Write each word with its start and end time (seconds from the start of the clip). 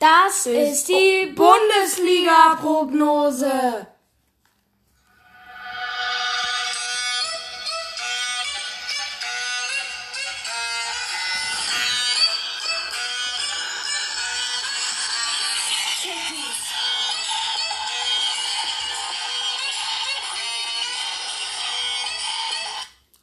Das 0.00 0.46
ist 0.46 0.88
die 0.88 1.32
Bundesliga-Prognose. 1.34 3.86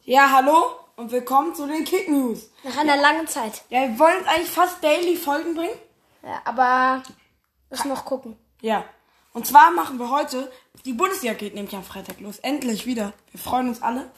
Ja, 0.04 0.30
hallo 0.30 0.70
und 0.96 1.12
willkommen 1.12 1.54
zu 1.54 1.66
den 1.66 1.84
Kick 1.84 2.08
News. 2.08 2.50
Nach 2.64 2.76
einer 2.76 2.96
langen 2.96 3.28
Zeit. 3.28 3.62
Ja, 3.68 3.82
wir 3.82 3.98
wollen 3.98 4.26
eigentlich 4.26 4.50
fast 4.50 4.82
daily 4.82 5.16
Folgen 5.16 5.54
bringen. 5.54 5.78
Ja, 6.22 6.42
aber 6.44 7.02
müssen 7.70 7.88
noch 7.88 8.04
gucken. 8.04 8.36
Ja. 8.60 8.84
Und 9.32 9.46
zwar 9.46 9.70
machen 9.70 9.98
wir 9.98 10.10
heute, 10.10 10.50
die 10.84 10.92
Bundesliga 10.92 11.34
geht 11.34 11.54
nämlich 11.54 11.74
am 11.74 11.84
Freitag 11.84 12.20
los. 12.20 12.38
Endlich 12.40 12.86
wieder. 12.86 13.12
Wir 13.30 13.40
freuen 13.40 13.68
uns 13.68 13.82
alle. 13.82 14.10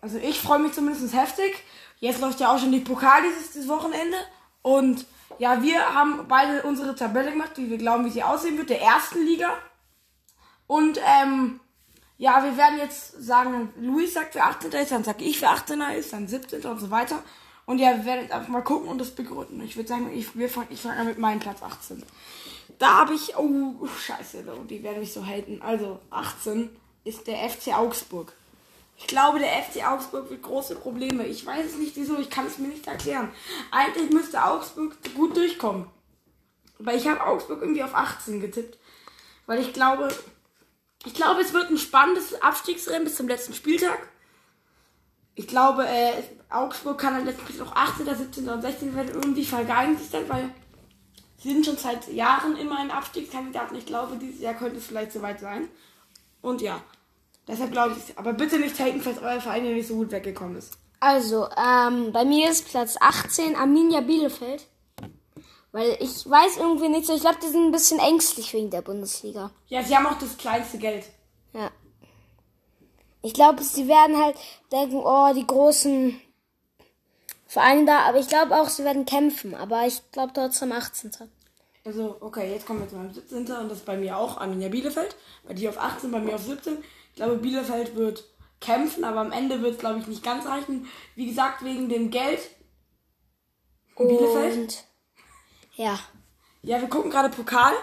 Also 0.00 0.18
ich 0.18 0.40
freue 0.40 0.58
mich 0.58 0.72
zumindest 0.72 1.14
heftig. 1.14 1.54
Jetzt 2.00 2.20
läuft 2.20 2.40
ja 2.40 2.52
auch 2.52 2.58
schon 2.58 2.72
die 2.72 2.80
Pokal 2.80 3.22
dieses, 3.22 3.68
Wochenende. 3.68 4.16
Und 4.62 5.06
ja, 5.38 5.62
wir 5.62 5.94
haben 5.94 6.26
beide 6.28 6.62
unsere 6.62 6.94
Tabelle 6.94 7.30
gemacht, 7.30 7.52
wie 7.56 7.70
wir 7.70 7.78
glauben, 7.78 8.04
wie 8.04 8.10
sie 8.10 8.22
aussehen 8.22 8.58
wird, 8.58 8.70
der 8.70 8.80
ersten 8.80 9.24
Liga. 9.24 9.56
Und 10.66 10.98
ähm, 11.04 11.60
ja, 12.16 12.42
wir 12.42 12.56
werden 12.56 12.78
jetzt 12.78 13.22
sagen, 13.22 13.72
Luis 13.76 14.14
sagt, 14.14 14.34
wer 14.34 14.46
18. 14.46 14.72
ist, 14.72 14.92
dann 14.92 15.04
sag 15.04 15.20
ich, 15.20 15.40
wer 15.42 15.50
18. 15.50 15.80
ist, 15.96 16.12
dann 16.12 16.26
17. 16.26 16.64
und 16.64 16.78
so 16.80 16.90
weiter. 16.90 17.22
Und 17.64 17.78
ja, 17.78 17.96
wir 17.96 18.04
werden 18.04 18.22
jetzt 18.22 18.32
einfach 18.32 18.48
mal 18.48 18.62
gucken 18.62 18.88
und 18.88 18.98
das 18.98 19.12
begründen. 19.12 19.62
Ich 19.62 19.76
würde 19.76 19.88
sagen, 19.88 20.10
ich, 20.12 20.28
ich 20.34 20.80
fange 20.80 20.96
an 20.98 21.06
mit 21.06 21.18
meinem 21.18 21.40
Platz 21.40 21.62
18. 21.62 22.02
Da 22.78 22.98
habe 23.00 23.14
ich, 23.14 23.36
oh, 23.36 23.86
scheiße, 23.86 24.44
die 24.68 24.82
werden 24.82 25.00
mich 25.00 25.12
so 25.12 25.26
halten. 25.26 25.62
Also, 25.62 26.00
18 26.10 26.70
ist 27.04 27.26
der 27.26 27.48
FC 27.48 27.68
Augsburg. 27.76 28.32
Ich 28.96 29.06
glaube, 29.06 29.38
der 29.38 29.62
FC 29.62 29.86
Augsburg 29.88 30.30
wird 30.30 30.42
große 30.42 30.76
Probleme. 30.76 31.26
Ich 31.26 31.44
weiß 31.44 31.66
es 31.66 31.76
nicht 31.76 31.96
wieso, 31.96 32.18
ich 32.18 32.30
kann 32.30 32.46
es 32.46 32.58
mir 32.58 32.68
nicht 32.68 32.86
erklären. 32.86 33.30
Eigentlich 33.70 34.10
müsste 34.10 34.44
Augsburg 34.44 34.96
gut 35.14 35.36
durchkommen. 35.36 35.86
Aber 36.78 36.94
ich 36.94 37.06
habe 37.06 37.24
Augsburg 37.24 37.60
irgendwie 37.60 37.82
auf 37.82 37.94
18 37.94 38.40
getippt. 38.40 38.78
Weil 39.46 39.60
ich 39.60 39.72
glaube, 39.72 40.08
ich 41.04 41.14
glaube, 41.14 41.40
es 41.40 41.52
wird 41.52 41.70
ein 41.70 41.78
spannendes 41.78 42.40
Abstiegsrennen 42.42 43.04
bis 43.04 43.16
zum 43.16 43.28
letzten 43.28 43.54
Spieltag. 43.54 43.98
Ich 45.34 45.46
glaube, 45.46 45.86
äh, 45.86 46.22
Augsburg 46.50 46.98
kann 46.98 47.14
dann 47.14 47.24
letztendlich 47.24 47.58
noch 47.58 47.74
18., 47.74 48.06
17. 48.06 48.48
und 48.48 48.60
16. 48.60 48.94
werden. 48.94 49.14
Irgendwie 49.14 49.44
vergeigen 49.44 49.96
sich 49.96 50.10
dann, 50.10 50.28
weil 50.28 50.50
sie 51.38 51.52
sind 51.52 51.64
schon 51.64 51.76
seit 51.76 52.12
Jahren 52.12 52.56
immer 52.56 52.78
ein 52.78 52.90
Abstiegskandidat. 52.90 53.70
Und 53.70 53.78
ich 53.78 53.86
glaube, 53.86 54.16
dieses 54.16 54.40
Jahr 54.40 54.54
könnte 54.54 54.78
es 54.78 54.86
vielleicht 54.86 55.12
soweit 55.12 55.40
sein. 55.40 55.68
Und 56.42 56.60
ja, 56.60 56.82
deshalb 57.48 57.72
glaube 57.72 57.96
ich, 57.96 58.18
aber 58.18 58.34
bitte 58.34 58.58
nicht 58.58 58.76
taken, 58.76 59.00
falls 59.00 59.18
euer 59.18 59.40
Verein 59.40 59.64
ja 59.64 59.72
nicht 59.72 59.88
so 59.88 59.94
gut 59.94 60.10
weggekommen 60.10 60.56
ist. 60.56 60.76
Also, 61.00 61.48
ähm, 61.56 62.12
bei 62.12 62.24
mir 62.24 62.50
ist 62.50 62.68
Platz 62.68 62.96
18 63.00 63.56
Arminia 63.56 64.02
Bielefeld. 64.02 64.66
Weil 65.72 65.96
ich 66.00 66.28
weiß 66.28 66.58
irgendwie 66.58 66.90
nicht 66.90 67.06
so, 67.06 67.14
ich 67.14 67.22
glaube, 67.22 67.38
die 67.42 67.48
sind 67.48 67.64
ein 67.64 67.72
bisschen 67.72 67.98
ängstlich 67.98 68.52
wegen 68.52 68.70
der 68.70 68.82
Bundesliga. 68.82 69.50
Ja, 69.68 69.82
sie 69.82 69.96
haben 69.96 70.06
auch 70.06 70.18
das 70.18 70.36
kleinste 70.36 70.76
Geld. 70.76 71.06
Ja. 71.54 71.70
Ich 73.22 73.34
glaube, 73.34 73.62
sie 73.62 73.88
werden 73.88 74.16
halt 74.16 74.36
denken, 74.70 74.96
oh, 74.96 75.32
die 75.34 75.46
großen 75.46 76.20
Vereine 77.46 77.84
da, 77.84 78.00
aber 78.00 78.18
ich 78.18 78.28
glaube 78.28 78.56
auch, 78.56 78.68
sie 78.68 78.84
werden 78.84 79.04
kämpfen, 79.04 79.54
aber 79.54 79.86
ich 79.86 80.00
glaube 80.10 80.32
trotzdem 80.34 80.72
18. 80.72 81.12
Also, 81.84 82.16
okay, 82.20 82.52
jetzt 82.52 82.66
kommen 82.66 82.80
wir 82.80 82.88
zu 82.88 82.96
meinem 82.96 83.12
17. 83.12 83.38
und 83.38 83.68
das 83.68 83.78
ist 83.78 83.86
bei 83.86 83.96
mir 83.96 84.16
auch 84.16 84.38
Arminia 84.38 84.68
Bielefeld. 84.68 85.16
Bei 85.46 85.54
dir 85.54 85.70
auf 85.70 85.78
18, 85.78 86.10
bei 86.10 86.20
mir 86.20 86.36
auf 86.36 86.42
17. 86.42 86.78
Ich 87.10 87.16
glaube, 87.16 87.36
Bielefeld 87.36 87.94
wird 87.96 88.24
kämpfen, 88.60 89.04
aber 89.04 89.20
am 89.20 89.32
Ende 89.32 89.60
wird 89.62 89.74
es, 89.74 89.78
glaube 89.80 89.98
ich, 89.98 90.06
nicht 90.06 90.22
ganz 90.22 90.46
reichen. 90.46 90.88
Wie 91.16 91.26
gesagt, 91.26 91.64
wegen 91.64 91.88
dem 91.88 92.10
Geld. 92.10 92.40
Und 93.96 94.08
Bielefeld? 94.08 94.84
Ja. 95.74 95.98
Ja, 96.62 96.80
wir 96.80 96.88
gucken 96.88 97.10
gerade 97.10 97.28
Pokal. 97.28 97.74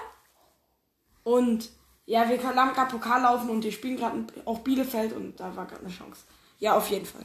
Und 1.24 1.70
ja, 2.10 2.28
wir 2.28 2.44
haben 2.44 2.74
gerade 2.74 2.90
Pokal 2.90 3.22
laufen 3.22 3.52
und 3.52 3.64
wir 3.64 3.72
spielen 3.72 3.96
gerade 3.96 4.26
auch 4.44 4.60
Bielefeld 4.60 5.14
und 5.14 5.40
da 5.40 5.56
war 5.56 5.68
gerade 5.68 5.86
eine 5.86 5.94
Chance. 5.94 6.24
Ja, 6.58 6.74
auf 6.74 6.90
jeden 6.90 7.06
Fall. 7.06 7.22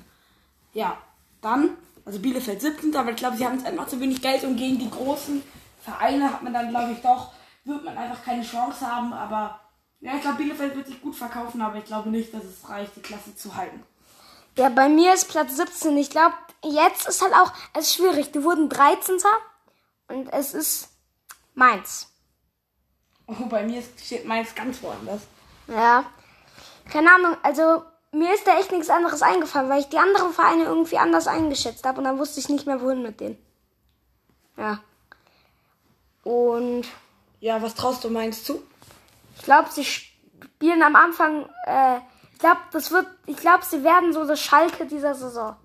Ja, 0.75 0.99
dann, 1.41 1.71
also 2.05 2.19
Bielefeld 2.19 2.61
17. 2.61 2.95
Aber 2.95 3.11
ich 3.11 3.17
glaube, 3.17 3.39
sie 3.39 3.47
haben 3.47 3.55
jetzt 3.55 3.67
einfach 3.67 3.89
zu 3.89 3.99
wenig 3.99 4.21
Geld 4.21 4.45
und 4.45 4.57
gegen 4.57 4.79
die 4.79 4.91
großen 4.91 5.43
Vereine 5.83 6.31
hat 6.31 6.43
man 6.43 6.53
dann, 6.53 6.69
glaube 6.69 6.93
ich, 6.93 7.01
doch, 7.01 7.33
wird 7.65 7.83
man 7.83 7.97
einfach 7.97 8.23
keine 8.23 8.43
Chance 8.43 8.87
haben. 8.87 9.15
Aber 9.15 9.59
ja, 10.01 10.17
ich 10.17 10.21
glaube, 10.21 10.37
Bielefeld 10.37 10.77
wird 10.77 10.87
sich 10.87 11.01
gut 11.01 11.17
verkaufen, 11.17 11.63
aber 11.63 11.79
ich 11.79 11.87
glaube 11.87 12.11
nicht, 12.11 12.35
dass 12.35 12.45
es 12.45 12.69
reicht, 12.69 12.95
die 12.95 13.01
Klasse 13.01 13.35
zu 13.35 13.57
halten. 13.57 13.83
Ja, 14.59 14.69
bei 14.69 14.91
mir 14.91 15.15
ist 15.15 15.31
Platz 15.31 15.57
17. 15.57 15.97
Ich 15.97 16.11
glaube, 16.11 16.35
jetzt 16.63 17.09
ist 17.09 17.23
halt 17.23 17.33
auch, 17.33 17.55
es 17.73 17.87
ist 17.87 17.95
schwierig. 17.95 18.33
Die 18.33 18.45
wurden 18.45 18.69
13. 18.69 19.17
Und 20.09 20.31
es 20.31 20.53
ist 20.53 20.91
Mainz. 21.55 22.14
Oh, 23.27 23.47
bei 23.49 23.63
mir 23.63 23.83
steht 24.03 24.27
Mainz 24.27 24.55
ganz 24.55 24.83
woanders. 24.83 25.23
Ja. 25.67 26.05
Keine 26.91 27.11
Ahnung, 27.11 27.37
also 27.43 27.85
mir 28.13 28.33
ist 28.35 28.47
da 28.47 28.59
echt 28.59 28.71
nichts 28.73 28.91
anderes 28.91 29.23
eingefallen, 29.23 29.69
weil 29.69 29.81
ich 29.81 29.89
die 29.89 29.99
anderen 29.99 30.33
Vereine 30.33 30.65
irgendwie 30.65 30.99
anders 30.99 31.27
eingeschätzt 31.27 31.85
habe 31.85 31.99
und 31.99 32.05
dann 32.05 32.19
wusste 32.19 32.41
ich 32.41 32.49
nicht 32.49 32.67
mehr, 32.67 32.81
wohin 32.81 33.03
mit 33.03 33.21
denen. 33.21 33.39
Ja. 34.57 34.81
Und. 36.23 36.85
Ja, 37.41 37.61
was 37.61 37.75
traust 37.75 38.05
du 38.05 38.11
Mainz 38.11 38.45
zu? 38.45 38.63
Ich 39.37 39.43
glaube, 39.43 39.71
sie 39.71 39.85
spielen 39.85 40.83
am 40.83 40.97
Anfang. 40.97 41.47
Äh, 41.67 41.99
ich 42.33 42.39
glaube, 42.39 42.61
das 42.73 42.91
wird. 42.91 43.07
Ich 43.27 43.37
glaube, 43.37 43.65
sie 43.65 43.83
werden 43.83 44.13
so 44.13 44.27
das 44.27 44.41
Schalke 44.41 44.87
dieser 44.87 45.15
Saison. 45.15 45.57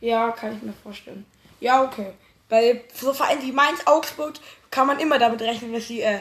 Ja, 0.00 0.30
kann 0.30 0.56
ich 0.56 0.62
mir 0.62 0.72
vorstellen. 0.72 1.26
Ja, 1.60 1.82
okay. 1.82 2.14
Weil 2.48 2.84
so 2.94 3.12
Vereine 3.12 3.42
wie 3.42 3.52
Mainz, 3.52 3.86
Augsburg 3.86 4.34
kann 4.70 4.86
man 4.86 4.98
immer 4.98 5.18
damit 5.18 5.40
rechnen, 5.42 5.72
dass 5.72 5.86
sie 5.86 6.00
äh, 6.00 6.20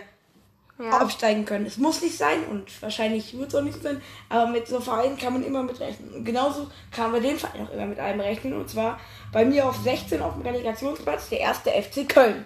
ja. 0.84 1.02
aufsteigen 1.02 1.46
können. 1.46 1.66
Es 1.66 1.78
muss 1.78 2.02
nicht 2.02 2.18
sein 2.18 2.44
und 2.50 2.82
wahrscheinlich 2.82 3.38
wird 3.38 3.50
es 3.50 3.56
auch 3.56 3.62
nicht 3.62 3.82
sein, 3.82 4.02
aber 4.30 4.48
mit 4.48 4.68
so 4.68 4.80
Vereinen 4.80 5.18
kann 5.18 5.34
man 5.34 5.44
immer 5.44 5.64
mit 5.64 5.80
rechnen. 5.80 6.14
Und 6.14 6.26
genauso 6.26 6.68
kann 6.92 7.12
man 7.12 7.22
den 7.22 7.38
Verein 7.38 7.68
auch 7.68 7.74
immer 7.74 7.86
mit 7.86 8.00
einem 8.00 8.20
rechnen. 8.20 8.54
Und 8.54 8.70
zwar 8.70 9.00
bei 9.32 9.46
mir 9.46 9.68
auf 9.68 9.78
16 9.78 10.22
auf 10.22 10.34
dem 10.34 10.42
Relegationsplatz 10.44 11.30
der 11.30 11.40
erste 11.40 11.72
FC 11.72 12.08
Köln. 12.08 12.46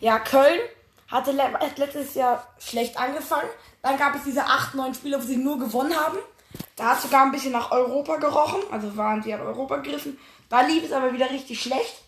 Ja, 0.00 0.18
Köln 0.18 0.60
hatte 1.08 1.32
letztes 1.76 2.14
Jahr 2.14 2.46
schlecht 2.58 2.98
angefangen. 2.98 3.48
Dann 3.82 3.96
gab 3.96 4.14
es 4.14 4.24
diese 4.24 4.44
8, 4.44 4.74
9 4.74 4.94
Spiele, 4.94 5.18
wo 5.18 5.26
sie 5.26 5.36
nur 5.36 5.58
gewonnen 5.58 5.94
haben. 5.94 6.18
Da 6.76 6.90
hat 6.90 7.02
sogar 7.02 7.22
ein 7.22 7.32
bisschen 7.32 7.52
nach 7.52 7.70
Europa 7.70 8.16
gerochen, 8.16 8.60
also 8.70 8.96
waren 8.96 9.22
sie 9.22 9.34
an 9.34 9.40
Europa 9.40 9.76
gegriffen. 9.76 10.18
Da 10.48 10.62
lief 10.62 10.84
es 10.84 10.92
aber 10.92 11.12
wieder 11.12 11.30
richtig 11.30 11.60
schlecht. 11.60 12.02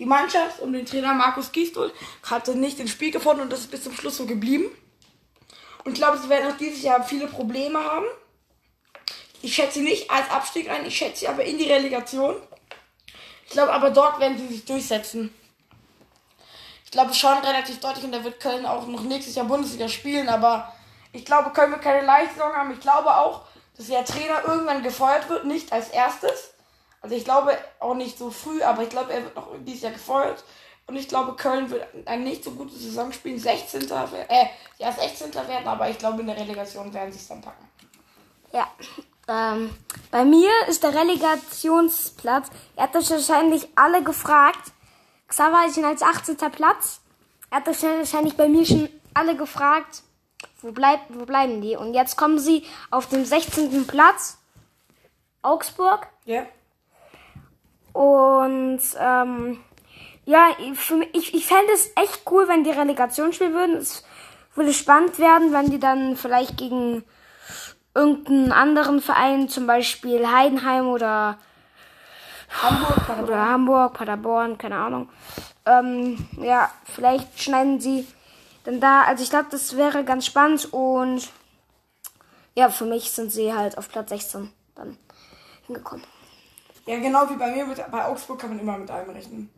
Die 0.00 0.06
Mannschaft 0.06 0.60
um 0.60 0.72
den 0.72 0.86
Trainer 0.86 1.12
Markus 1.12 1.52
Gisdol 1.52 1.92
hatte 2.22 2.54
nicht 2.54 2.80
ins 2.80 2.90
Spiel 2.90 3.10
gefunden 3.10 3.42
und 3.42 3.52
das 3.52 3.60
ist 3.60 3.70
bis 3.70 3.84
zum 3.84 3.92
Schluss 3.92 4.16
so 4.16 4.24
geblieben. 4.24 4.64
Und 5.84 5.92
ich 5.92 5.98
glaube, 5.98 6.16
sie 6.16 6.30
werden 6.30 6.50
auch 6.50 6.56
dieses 6.56 6.82
Jahr 6.82 7.04
viele 7.04 7.26
Probleme 7.26 7.78
haben. 7.78 8.06
Ich 9.42 9.54
schätze 9.54 9.74
sie 9.74 9.84
nicht 9.84 10.10
als 10.10 10.30
Abstieg 10.30 10.70
ein, 10.70 10.86
ich 10.86 10.96
schätze 10.96 11.20
sie 11.20 11.28
aber 11.28 11.44
in 11.44 11.58
die 11.58 11.70
Relegation. 11.70 12.34
Ich 13.44 13.50
glaube 13.50 13.74
aber 13.74 13.90
dort 13.90 14.18
werden 14.20 14.38
sie 14.38 14.48
sich 14.48 14.64
durchsetzen. 14.64 15.34
Ich 16.86 16.90
glaube 16.90 17.12
schon 17.12 17.36
relativ 17.36 17.78
deutlich 17.80 18.04
und 18.04 18.12
da 18.12 18.24
wird 18.24 18.40
Köln 18.40 18.64
auch 18.64 18.86
noch 18.86 19.02
nächstes 19.02 19.34
Jahr 19.34 19.44
Bundesliga 19.44 19.86
spielen, 19.90 20.30
aber 20.30 20.74
ich 21.12 21.26
glaube, 21.26 21.50
Köln 21.50 21.72
wird 21.72 21.82
keine 21.82 22.06
Leistung 22.06 22.50
haben. 22.54 22.72
Ich 22.72 22.80
glaube 22.80 23.14
auch, 23.14 23.42
dass 23.76 23.88
der 23.88 24.06
Trainer 24.06 24.44
irgendwann 24.46 24.82
gefeuert 24.82 25.28
wird, 25.28 25.44
nicht 25.44 25.74
als 25.74 25.90
erstes. 25.90 26.54
Also 27.00 27.16
ich 27.16 27.24
glaube 27.24 27.56
auch 27.78 27.94
nicht 27.94 28.18
so 28.18 28.30
früh, 28.30 28.62
aber 28.62 28.82
ich 28.82 28.90
glaube, 28.90 29.12
er 29.12 29.24
wird 29.24 29.34
noch 29.34 29.48
dieses 29.60 29.82
Jahr 29.82 29.92
gefeuert. 29.92 30.44
Und 30.86 30.96
ich 30.96 31.08
glaube, 31.08 31.34
Köln 31.34 31.70
wird 31.70 31.86
eine 32.04 32.24
nicht 32.24 32.42
so 32.42 32.50
gute 32.50 32.74
Saison 32.74 33.12
spielen. 33.12 33.38
16. 33.38 33.88
Äh, 34.28 34.46
ja, 34.78 34.90
16. 34.92 35.32
werden, 35.34 35.66
aber 35.66 35.88
ich 35.88 35.98
glaube, 35.98 36.20
in 36.20 36.26
der 36.26 36.36
Relegation 36.36 36.92
werden 36.92 37.12
sie 37.12 37.18
es 37.18 37.28
dann 37.28 37.40
packen. 37.40 37.68
Ja. 38.52 38.68
Ähm, 39.28 39.70
bei 40.10 40.24
mir 40.24 40.50
ist 40.68 40.82
der 40.82 40.92
Relegationsplatz. 40.92 42.48
Er 42.74 42.82
hat 42.84 42.96
euch 42.96 43.08
wahrscheinlich 43.10 43.68
alle 43.76 44.02
gefragt. 44.02 44.72
Xaver 45.28 45.66
ist 45.68 45.78
als 45.78 46.02
18. 46.02 46.36
Platz. 46.50 47.00
Er 47.50 47.58
hat 47.58 47.68
euch 47.68 47.82
wahrscheinlich 47.82 48.36
bei 48.36 48.48
mir 48.48 48.66
schon 48.66 48.88
alle 49.14 49.36
gefragt, 49.36 50.02
wo, 50.60 50.72
bleibt, 50.72 51.04
wo 51.10 51.24
bleiben 51.24 51.62
die? 51.62 51.76
Und 51.76 51.94
jetzt 51.94 52.16
kommen 52.16 52.40
sie 52.40 52.64
auf 52.90 53.08
dem 53.08 53.24
16. 53.24 53.86
Platz. 53.86 54.38
Augsburg. 55.42 56.08
Ja. 56.24 56.34
Yeah. 56.34 56.46
Und 57.92 58.80
ähm, 58.98 59.60
ja, 60.24 60.48
für 60.74 60.96
mich, 60.96 61.08
ich, 61.14 61.34
ich 61.34 61.46
fände 61.46 61.72
es 61.72 61.90
echt 61.96 62.22
cool, 62.30 62.48
wenn 62.48 62.64
die 62.64 62.70
Relegation 62.70 63.32
spielen 63.32 63.54
würden. 63.54 63.76
Es 63.76 64.04
würde 64.54 64.72
spannend 64.72 65.18
werden, 65.18 65.52
wenn 65.52 65.70
die 65.70 65.80
dann 65.80 66.16
vielleicht 66.16 66.56
gegen 66.56 67.04
irgendeinen 67.94 68.52
anderen 68.52 69.00
Verein, 69.00 69.48
zum 69.48 69.66
Beispiel 69.66 70.30
Heidenheim 70.30 70.86
oder 70.88 71.38
Hamburg, 72.62 73.06
Paderborn. 73.06 73.24
Oder 73.24 73.48
Hamburg, 73.48 73.92
Paderborn, 73.94 74.58
keine 74.58 74.76
Ahnung. 74.76 75.08
Ähm, 75.66 76.28
ja, 76.40 76.70
vielleicht 76.84 77.40
schneiden 77.42 77.80
sie 77.80 78.06
dann 78.64 78.80
da, 78.80 79.02
also 79.02 79.22
ich 79.22 79.30
glaube, 79.30 79.48
das 79.50 79.76
wäre 79.76 80.04
ganz 80.04 80.26
spannend 80.26 80.72
und 80.72 81.28
ja, 82.54 82.68
für 82.68 82.84
mich 82.84 83.10
sind 83.10 83.32
sie 83.32 83.54
halt 83.54 83.78
auf 83.78 83.88
Platz 83.88 84.10
16 84.10 84.50
dann 84.74 84.98
hingekommen. 85.66 86.04
Ja, 86.90 86.98
genau 86.98 87.30
wie 87.30 87.36
bei 87.36 87.52
mir, 87.52 87.66
bei 87.66 88.04
Augsburg 88.04 88.40
kann 88.40 88.50
man 88.50 88.58
immer 88.58 88.76
mit 88.76 88.90
allem 88.90 89.10
rechnen. 89.10 89.48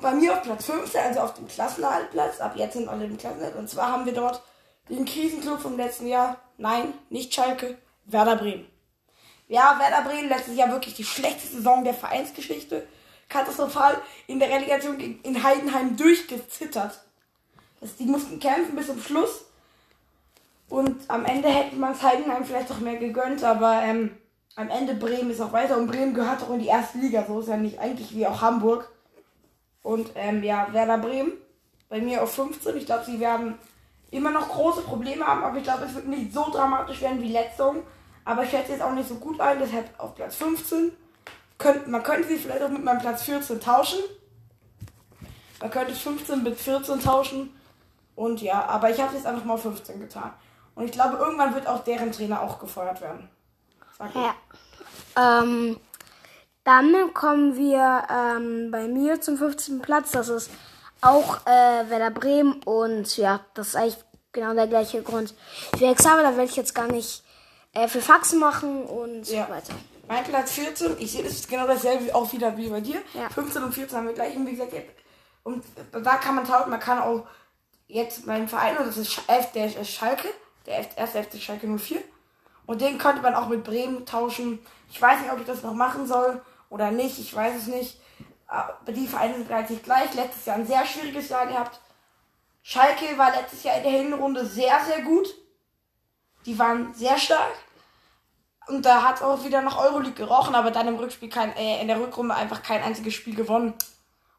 Bei 0.00 0.12
mir 0.12 0.32
auf 0.32 0.42
Platz 0.42 0.66
15, 0.66 1.00
also 1.00 1.20
auf 1.20 1.34
dem 1.34 1.48
Klassenerhaltplatz, 1.48 2.40
ab 2.40 2.52
jetzt 2.54 2.74
sind 2.74 2.88
alle 2.88 3.06
im 3.06 3.18
Klassenerhalt, 3.18 3.56
und 3.56 3.68
zwar 3.68 3.90
haben 3.90 4.06
wir 4.06 4.14
dort 4.14 4.40
den 4.88 5.04
Krisenclub 5.04 5.58
vom 5.58 5.76
letzten 5.76 6.06
Jahr, 6.06 6.36
nein, 6.56 6.94
nicht 7.10 7.34
Schalke, 7.34 7.78
Werder 8.04 8.36
Bremen. 8.36 8.64
Ja, 9.48 9.76
Werder 9.80 10.08
Bremen 10.08 10.28
letztes 10.28 10.54
Jahr 10.54 10.70
wirklich 10.70 10.94
die 10.94 11.02
schlechteste 11.02 11.56
Saison 11.56 11.82
der 11.82 11.94
Vereinsgeschichte. 11.94 12.86
Katastrophal 13.28 14.00
in 14.28 14.38
der 14.38 14.48
Relegation 14.48 15.00
in 15.00 15.42
Heidenheim 15.42 15.96
durchgezittert. 15.96 17.00
Die 17.98 18.04
mussten 18.04 18.38
kämpfen 18.38 18.76
bis 18.76 18.86
zum 18.86 19.02
Schluss. 19.02 19.46
Und 20.68 21.10
am 21.10 21.24
Ende 21.24 21.48
hätte 21.48 21.74
man 21.74 21.90
es 21.90 22.02
Heidenheim 22.02 22.44
vielleicht 22.44 22.70
auch 22.70 22.78
mehr 22.78 22.98
gegönnt, 22.98 23.42
aber 23.42 23.82
ähm, 23.82 24.16
am 24.56 24.70
Ende 24.70 24.94
Bremen 24.94 25.30
ist 25.30 25.40
auch 25.40 25.52
weiter 25.52 25.76
und 25.76 25.86
Bremen 25.86 26.14
gehört 26.14 26.42
auch 26.42 26.50
in 26.50 26.60
die 26.60 26.66
erste 26.66 26.98
Liga. 26.98 27.24
So 27.28 27.40
ist 27.40 27.48
ja 27.48 27.58
nicht 27.58 27.78
eigentlich 27.78 28.14
wie 28.14 28.26
auch 28.26 28.40
Hamburg. 28.40 28.90
Und 29.82 30.10
ähm, 30.16 30.42
ja, 30.42 30.66
Werder 30.72 30.98
Bremen 30.98 31.32
bei 31.88 32.00
mir 32.00 32.22
auf 32.22 32.34
15. 32.34 32.76
Ich 32.76 32.86
glaube, 32.86 33.04
sie 33.04 33.20
werden 33.20 33.54
immer 34.10 34.30
noch 34.30 34.48
große 34.48 34.80
Probleme 34.80 35.26
haben, 35.26 35.44
aber 35.44 35.58
ich 35.58 35.62
glaube, 35.62 35.84
es 35.84 35.94
wird 35.94 36.08
nicht 36.08 36.32
so 36.32 36.50
dramatisch 36.50 37.02
werden 37.02 37.20
wie 37.20 37.30
letzte 37.32 37.84
Aber 38.24 38.42
ich 38.42 38.50
schätze 38.50 38.72
jetzt 38.72 38.82
auch 38.82 38.92
nicht 38.92 39.08
so 39.08 39.16
gut 39.16 39.40
ein, 39.40 39.58
deshalb 39.58 39.88
auf 39.98 40.14
Platz 40.14 40.36
15. 40.36 40.92
Könnt, 41.58 41.86
man 41.88 42.02
könnte 42.02 42.28
sie 42.28 42.36
vielleicht 42.36 42.62
auch 42.62 42.70
mit 42.70 42.82
meinem 42.82 43.00
Platz 43.00 43.22
14 43.24 43.60
tauschen. 43.60 43.98
Man 45.60 45.70
könnte 45.70 45.94
15 45.94 46.42
mit 46.42 46.58
14 46.58 47.00
tauschen. 47.00 47.54
Und 48.14 48.40
ja, 48.40 48.64
aber 48.64 48.90
ich 48.90 49.00
habe 49.00 49.14
jetzt 49.14 49.26
einfach 49.26 49.44
mal 49.44 49.58
15 49.58 50.00
getan. 50.00 50.32
Und 50.74 50.84
ich 50.84 50.92
glaube, 50.92 51.18
irgendwann 51.18 51.54
wird 51.54 51.66
auch 51.66 51.84
deren 51.84 52.10
Trainer 52.10 52.40
auch 52.40 52.58
gefeuert 52.58 53.00
werden. 53.02 53.28
Ja. 53.98 54.34
Ähm, 55.16 55.78
dann 56.64 57.14
kommen 57.14 57.56
wir 57.56 58.06
ähm, 58.10 58.70
bei 58.70 58.88
mir 58.88 59.20
zum 59.20 59.38
15. 59.38 59.80
Platz. 59.80 60.10
Das 60.10 60.28
ist 60.28 60.50
auch 61.00 61.46
äh, 61.46 61.88
Werder 61.88 62.10
Bremen. 62.10 62.62
Und 62.64 63.16
ja, 63.16 63.44
das 63.54 63.68
ist 63.68 63.76
eigentlich 63.76 63.98
genau 64.32 64.54
der 64.54 64.66
gleiche 64.66 65.02
Grund 65.02 65.34
für 65.76 65.86
Examen. 65.86 66.22
Da 66.22 66.36
werde 66.36 66.50
ich 66.50 66.56
jetzt 66.56 66.74
gar 66.74 66.88
nicht 66.88 67.22
äh, 67.72 67.88
für 67.88 68.00
Faxen 68.00 68.38
machen 68.38 68.84
und 68.84 69.28
ja. 69.28 69.46
so 69.46 69.52
weiter. 69.52 69.74
Mein 70.08 70.24
Platz 70.24 70.52
14, 70.52 70.96
ich 70.98 71.12
sehe 71.12 71.24
das 71.24 71.32
ist 71.32 71.48
genau 71.48 71.66
dasselbe 71.66 72.14
auch 72.14 72.32
wieder 72.32 72.56
wie 72.56 72.68
bei 72.68 72.80
dir. 72.80 73.02
Ja. 73.14 73.28
15 73.28 73.62
und 73.62 73.72
14 73.72 73.98
haben 73.98 74.06
wir 74.06 74.14
gleich, 74.14 74.36
wie 74.36 74.50
gesagt, 74.50 74.72
und 75.42 75.64
da 75.92 76.16
kann 76.16 76.34
man 76.34 76.44
tauschen, 76.44 76.70
man 76.70 76.80
kann 76.80 76.98
auch 76.98 77.26
jetzt 77.86 78.26
meinen 78.26 78.48
Verein, 78.48 78.76
und 78.78 78.86
das 78.86 78.96
ist 78.96 79.20
der 79.54 79.66
ist 79.66 79.90
Schalke, 79.90 80.28
der 80.66 80.84
erste 80.96 81.22
FC 81.22 81.40
Schalke 81.40 81.66
04. 81.66 82.02
Und 82.66 82.80
den 82.80 82.98
könnte 82.98 83.22
man 83.22 83.34
auch 83.34 83.48
mit 83.48 83.64
Bremen 83.64 84.04
tauschen. 84.06 84.58
Ich 84.90 85.00
weiß 85.00 85.20
nicht, 85.20 85.32
ob 85.32 85.40
ich 85.40 85.46
das 85.46 85.62
noch 85.62 85.74
machen 85.74 86.06
soll 86.06 86.42
oder 86.68 86.90
nicht, 86.90 87.18
ich 87.18 87.34
weiß 87.34 87.56
es 87.56 87.66
nicht. 87.68 88.00
Aber 88.48 88.92
die 88.92 89.06
Vereine 89.06 89.34
sind 89.34 89.50
relativ 89.50 89.82
gleich. 89.82 90.14
Letztes 90.14 90.46
Jahr 90.46 90.56
ein 90.56 90.66
sehr 90.66 90.84
schwieriges 90.86 91.28
Jahr 91.28 91.46
gehabt. 91.46 91.80
Schalke 92.62 93.16
war 93.16 93.30
letztes 93.30 93.62
Jahr 93.62 93.76
in 93.76 93.82
der 93.82 93.92
Hinrunde 93.92 94.44
sehr, 94.44 94.80
sehr 94.84 95.02
gut. 95.02 95.28
Die 96.46 96.58
waren 96.58 96.94
sehr 96.94 97.18
stark. 97.18 97.54
Und 98.66 98.84
da 98.84 99.02
hat 99.02 99.22
auch 99.22 99.44
wieder 99.44 99.62
nach 99.62 99.78
Euroleague 99.78 100.14
gerochen, 100.14 100.54
aber 100.54 100.72
dann 100.72 100.88
im 100.88 100.96
Rückspiel 100.96 101.28
kein, 101.28 101.54
äh, 101.56 101.80
in 101.80 101.86
der 101.88 102.00
Rückrunde 102.00 102.34
einfach 102.34 102.62
kein 102.62 102.82
einziges 102.82 103.14
Spiel 103.14 103.36
gewonnen. 103.36 103.74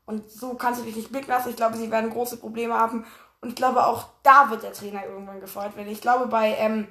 Und 0.05 0.29
so 0.29 0.53
kannst 0.55 0.81
du 0.81 0.85
dich 0.85 0.95
nicht 0.95 1.11
blicken 1.11 1.29
lassen. 1.29 1.49
Ich 1.49 1.55
glaube, 1.55 1.77
sie 1.77 1.91
werden 1.91 2.09
große 2.09 2.37
Probleme 2.37 2.73
haben. 2.73 3.05
Und 3.39 3.49
ich 3.49 3.55
glaube, 3.55 3.85
auch 3.85 4.07
da 4.23 4.49
wird 4.49 4.63
der 4.63 4.73
Trainer 4.73 5.05
irgendwann 5.05 5.39
gefeuert 5.39 5.75
werden. 5.75 5.91
Ich 5.91 6.01
glaube, 6.01 6.27
bei 6.27 6.55
ähm, 6.57 6.87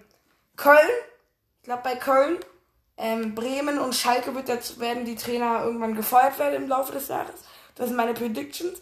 Köln, 0.56 0.78
glaube, 1.66 1.82
bei 1.84 1.96
Köln, 1.96 2.38
ähm, 2.96 3.34
Bremen 3.34 3.78
und 3.78 3.94
Schalke 3.94 4.34
wird 4.34 4.48
jetzt, 4.48 4.80
werden 4.80 5.04
die 5.04 5.16
Trainer 5.16 5.64
irgendwann 5.64 5.94
gefeuert 5.94 6.38
werden 6.38 6.54
im 6.62 6.68
Laufe 6.68 6.92
des 6.92 7.08
Jahres. 7.08 7.34
Das 7.74 7.88
sind 7.88 7.96
meine 7.96 8.14
Predictions. 8.14 8.78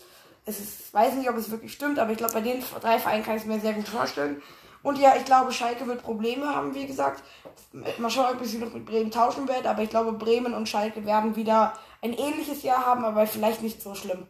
Es 0.46 0.60
ist, 0.60 0.94
weiß 0.94 1.14
nicht, 1.14 1.28
ob 1.28 1.36
es 1.36 1.50
wirklich 1.50 1.72
stimmt, 1.72 1.98
aber 1.98 2.12
ich 2.12 2.18
glaube, 2.18 2.34
bei 2.34 2.40
den 2.42 2.62
drei 2.80 2.98
Vereinen 2.98 3.24
kann 3.24 3.36
ich 3.36 3.42
es 3.42 3.48
mir 3.48 3.58
sehr 3.58 3.72
gut 3.72 3.88
vorstellen. 3.88 4.40
Und 4.82 4.98
ja, 4.98 5.16
ich 5.16 5.24
glaube, 5.24 5.50
Schalke 5.50 5.86
wird 5.86 6.02
Probleme 6.02 6.54
haben, 6.54 6.74
wie 6.74 6.86
gesagt. 6.86 7.24
Mal 7.72 8.10
schauen, 8.10 8.36
ob 8.36 8.42
ich 8.42 8.50
sie 8.50 8.58
noch 8.58 8.72
mit 8.72 8.84
Bremen 8.84 9.10
tauschen 9.10 9.48
werde. 9.48 9.70
Aber 9.70 9.82
ich 9.82 9.88
glaube, 9.88 10.12
Bremen 10.12 10.52
und 10.52 10.68
Schalke 10.68 11.06
werden 11.06 11.34
wieder 11.36 11.72
ein 12.02 12.12
ähnliches 12.12 12.62
Jahr 12.62 12.84
haben, 12.84 13.04
aber 13.04 13.26
vielleicht 13.26 13.62
nicht 13.62 13.82
so 13.82 13.94
schlimm. 13.94 14.26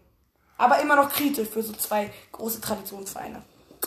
Aber 0.57 0.79
immer 0.79 0.95
noch 0.95 1.11
kritisch 1.11 1.49
für 1.49 1.63
so 1.63 1.73
zwei 1.73 2.13
große 2.31 2.61
Traditionsvereine. 2.61 3.43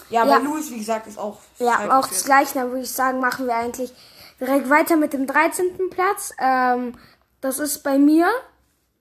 Ja, 0.09 0.25
ja. 0.25 0.37
bei 0.37 0.43
Louis, 0.43 0.69
wie 0.69 0.79
gesagt, 0.79 1.07
ist 1.07 1.17
auch. 1.17 1.37
Ja, 1.57 1.97
auch 1.97 2.07
das 2.07 2.25
Gleiche. 2.25 2.55
Dann 2.55 2.69
würde 2.69 2.83
ich 2.83 2.91
sagen, 2.91 3.21
machen 3.21 3.47
wir 3.47 3.55
eigentlich 3.55 3.93
direkt 4.39 4.69
weiter 4.69 4.95
mit 4.95 5.13
dem 5.13 5.27
13. 5.27 5.89
Platz. 5.89 6.33
Ähm, 6.39 6.97
das 7.41 7.59
ist 7.59 7.83
bei 7.83 7.97
mir 7.97 8.27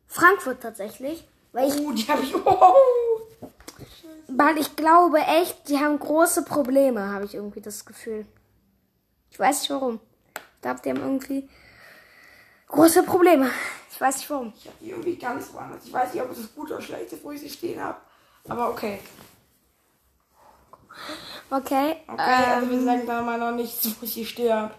Frankfurt 0.06 0.62
tatsächlich. 0.62 1.26
Weil 1.52 1.68
ich, 1.68 1.80
oh, 1.80 1.92
die 1.92 2.06
habe 2.08 2.22
ich. 2.22 2.34
Oh. 2.44 2.74
Weil 4.28 4.58
ich 4.58 4.76
glaube 4.76 5.18
echt, 5.18 5.68
die 5.68 5.78
haben 5.78 5.98
große 5.98 6.44
Probleme, 6.44 7.12
habe 7.12 7.24
ich 7.24 7.34
irgendwie 7.34 7.60
das 7.60 7.84
Gefühl. 7.84 8.26
Ich 9.30 9.38
weiß 9.38 9.60
nicht 9.60 9.70
warum. 9.70 10.00
Ich 10.34 10.62
glaube, 10.62 10.80
die 10.84 10.90
haben 10.90 11.00
irgendwie 11.00 11.48
große 12.68 13.04
Probleme. 13.04 13.50
Ich 13.90 14.00
weiß 14.00 14.18
nicht 14.18 14.30
warum. 14.30 14.52
Ich 14.56 14.66
habe 14.66 14.76
die 14.80 14.90
irgendwie 14.90 15.16
ganz 15.16 15.52
woanders. 15.52 15.84
Ich 15.84 15.92
weiß 15.92 16.12
nicht, 16.12 16.22
ob 16.22 16.32
es 16.32 16.54
gut 16.54 16.70
oder 16.70 16.82
schlecht 16.82 17.12
ist, 17.12 17.24
wo 17.24 17.30
ich 17.30 17.40
sie 17.40 17.48
stehen 17.48 17.82
habe. 17.82 17.98
Aber 18.48 18.70
okay. 18.70 18.98
Okay. 21.50 21.96
Okay, 22.08 22.18
ähm, 22.18 22.52
also 22.54 22.70
wir 22.70 22.82
sagen 22.82 23.06
da 23.06 23.22
mal 23.22 23.38
noch 23.38 23.52
nicht, 23.52 23.84
wo 24.00 24.04
ich 24.04 24.14
sie 24.14 24.26
stehe. 24.26 24.70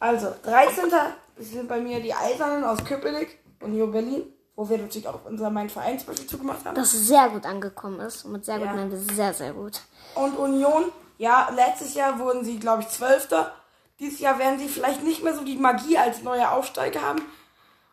Also, 0.00 0.34
13. 0.42 0.90
sind 1.38 1.68
bei 1.68 1.80
mir 1.80 2.00
die 2.00 2.12
Eisernen 2.12 2.64
aus 2.64 2.84
Köpenick 2.84 3.38
und 3.60 3.76
New 3.76 3.86
Berlin 3.86 4.24
wo 4.60 4.68
wir 4.68 4.76
natürlich 4.76 5.08
auch 5.08 5.20
unser 5.24 5.48
Mein 5.48 5.70
Verein 5.70 5.98
zum 5.98 6.08
Beispiel 6.08 6.26
zugemacht 6.26 6.66
haben. 6.66 6.74
Das 6.74 6.92
sehr 6.92 7.30
gut 7.30 7.46
angekommen 7.46 7.98
ist. 8.00 8.26
Und 8.26 8.32
mit 8.32 8.44
sehr 8.44 8.58
gut 8.58 8.66
ja. 8.66 8.74
meinen 8.74 8.90
wir 8.90 8.98
sehr, 9.14 9.32
sehr 9.32 9.54
gut. 9.54 9.80
Und 10.14 10.36
Union, 10.36 10.84
ja, 11.16 11.48
letztes 11.56 11.94
Jahr 11.94 12.18
wurden 12.18 12.44
sie, 12.44 12.58
glaube 12.58 12.82
ich, 12.82 12.88
Zwölfter. 12.88 13.54
Dieses 13.98 14.20
Jahr 14.20 14.38
werden 14.38 14.58
sie 14.58 14.68
vielleicht 14.68 15.02
nicht 15.02 15.24
mehr 15.24 15.34
so 15.34 15.44
die 15.44 15.56
Magie 15.56 15.96
als 15.96 16.22
neue 16.22 16.50
Aufsteiger 16.50 17.00
haben. 17.00 17.22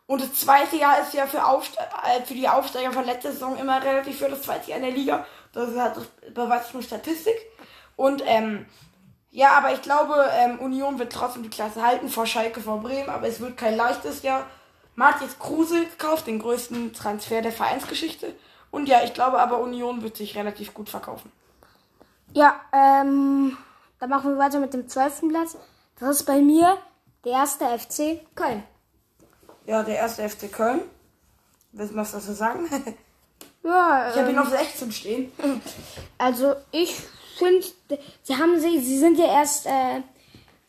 Und 0.06 0.20
das 0.20 0.34
zweite 0.34 0.76
Jahr 0.76 1.00
ist 1.00 1.14
ja 1.14 1.26
für, 1.26 1.46
Aufste 1.46 1.78
äh, 1.78 2.22
für 2.22 2.34
die 2.34 2.46
Aufsteiger 2.46 2.92
von 2.92 3.06
letzter 3.06 3.32
Saison 3.32 3.56
immer 3.56 3.82
relativ 3.82 4.18
für 4.18 4.28
das 4.28 4.42
zweite 4.42 4.68
Jahr 4.68 4.78
in 4.78 4.84
der 4.84 4.94
Liga. 4.94 5.24
Das 5.54 5.70
ist 5.70 5.78
halt 5.78 6.34
beweist 6.34 6.74
nur 6.74 6.82
Statistik. 6.82 7.36
Und 7.96 8.22
ähm, 8.26 8.66
ja, 9.30 9.56
aber 9.56 9.72
ich 9.72 9.82
glaube, 9.82 10.14
ähm, 10.32 10.58
Union 10.58 10.98
wird 10.98 11.12
trotzdem 11.12 11.42
die 11.42 11.50
Klasse 11.50 11.82
halten 11.82 12.08
vor 12.08 12.26
Schalke, 12.26 12.60
vor 12.60 12.80
Bremen. 12.80 13.10
Aber 13.10 13.28
es 13.28 13.40
wird 13.40 13.56
kein 13.56 13.76
leichtes 13.76 14.22
Jahr. 14.22 14.46
Matthias 14.94 15.38
Kruse 15.38 15.86
gekauft, 15.86 16.26
den 16.26 16.38
größten 16.40 16.92
Transfer 16.92 17.42
der 17.42 17.52
Vereinsgeschichte. 17.52 18.34
Und 18.70 18.88
ja, 18.88 19.02
ich 19.04 19.14
glaube 19.14 19.38
aber 19.38 19.60
Union 19.60 20.02
wird 20.02 20.16
sich 20.16 20.36
relativ 20.36 20.74
gut 20.74 20.88
verkaufen. 20.88 21.30
Ja, 22.32 22.56
ähm, 22.72 23.56
dann 24.00 24.10
machen 24.10 24.32
wir 24.32 24.38
weiter 24.38 24.58
mit 24.58 24.74
dem 24.74 24.88
zwölften 24.88 25.28
Platz. 25.28 25.56
Das 26.00 26.16
ist 26.16 26.24
bei 26.24 26.40
mir 26.40 26.76
der 27.24 27.32
erste 27.32 27.66
FC 27.66 28.20
Köln. 28.34 28.64
Ja, 29.66 29.82
der 29.82 29.96
erste 29.96 30.28
FC 30.28 30.50
Köln. 30.50 30.80
Willst 31.72 31.92
du 31.92 31.96
was 31.96 32.12
dazu 32.12 32.32
sagen? 32.32 32.68
ja, 33.62 34.10
ich 34.10 34.16
habe 34.16 34.28
ähm, 34.28 34.30
ihn 34.30 34.38
auf 34.38 34.48
16 34.48 34.92
stehen. 34.92 35.32
Also 36.18 36.56
ich 36.72 37.00
finde, 37.38 37.64
sie 38.22 38.36
haben 38.36 38.58
sie, 38.60 38.80
sie 38.80 38.98
sind 38.98 39.18
ja 39.18 39.26
erst 39.26 39.66
äh, 39.66 40.02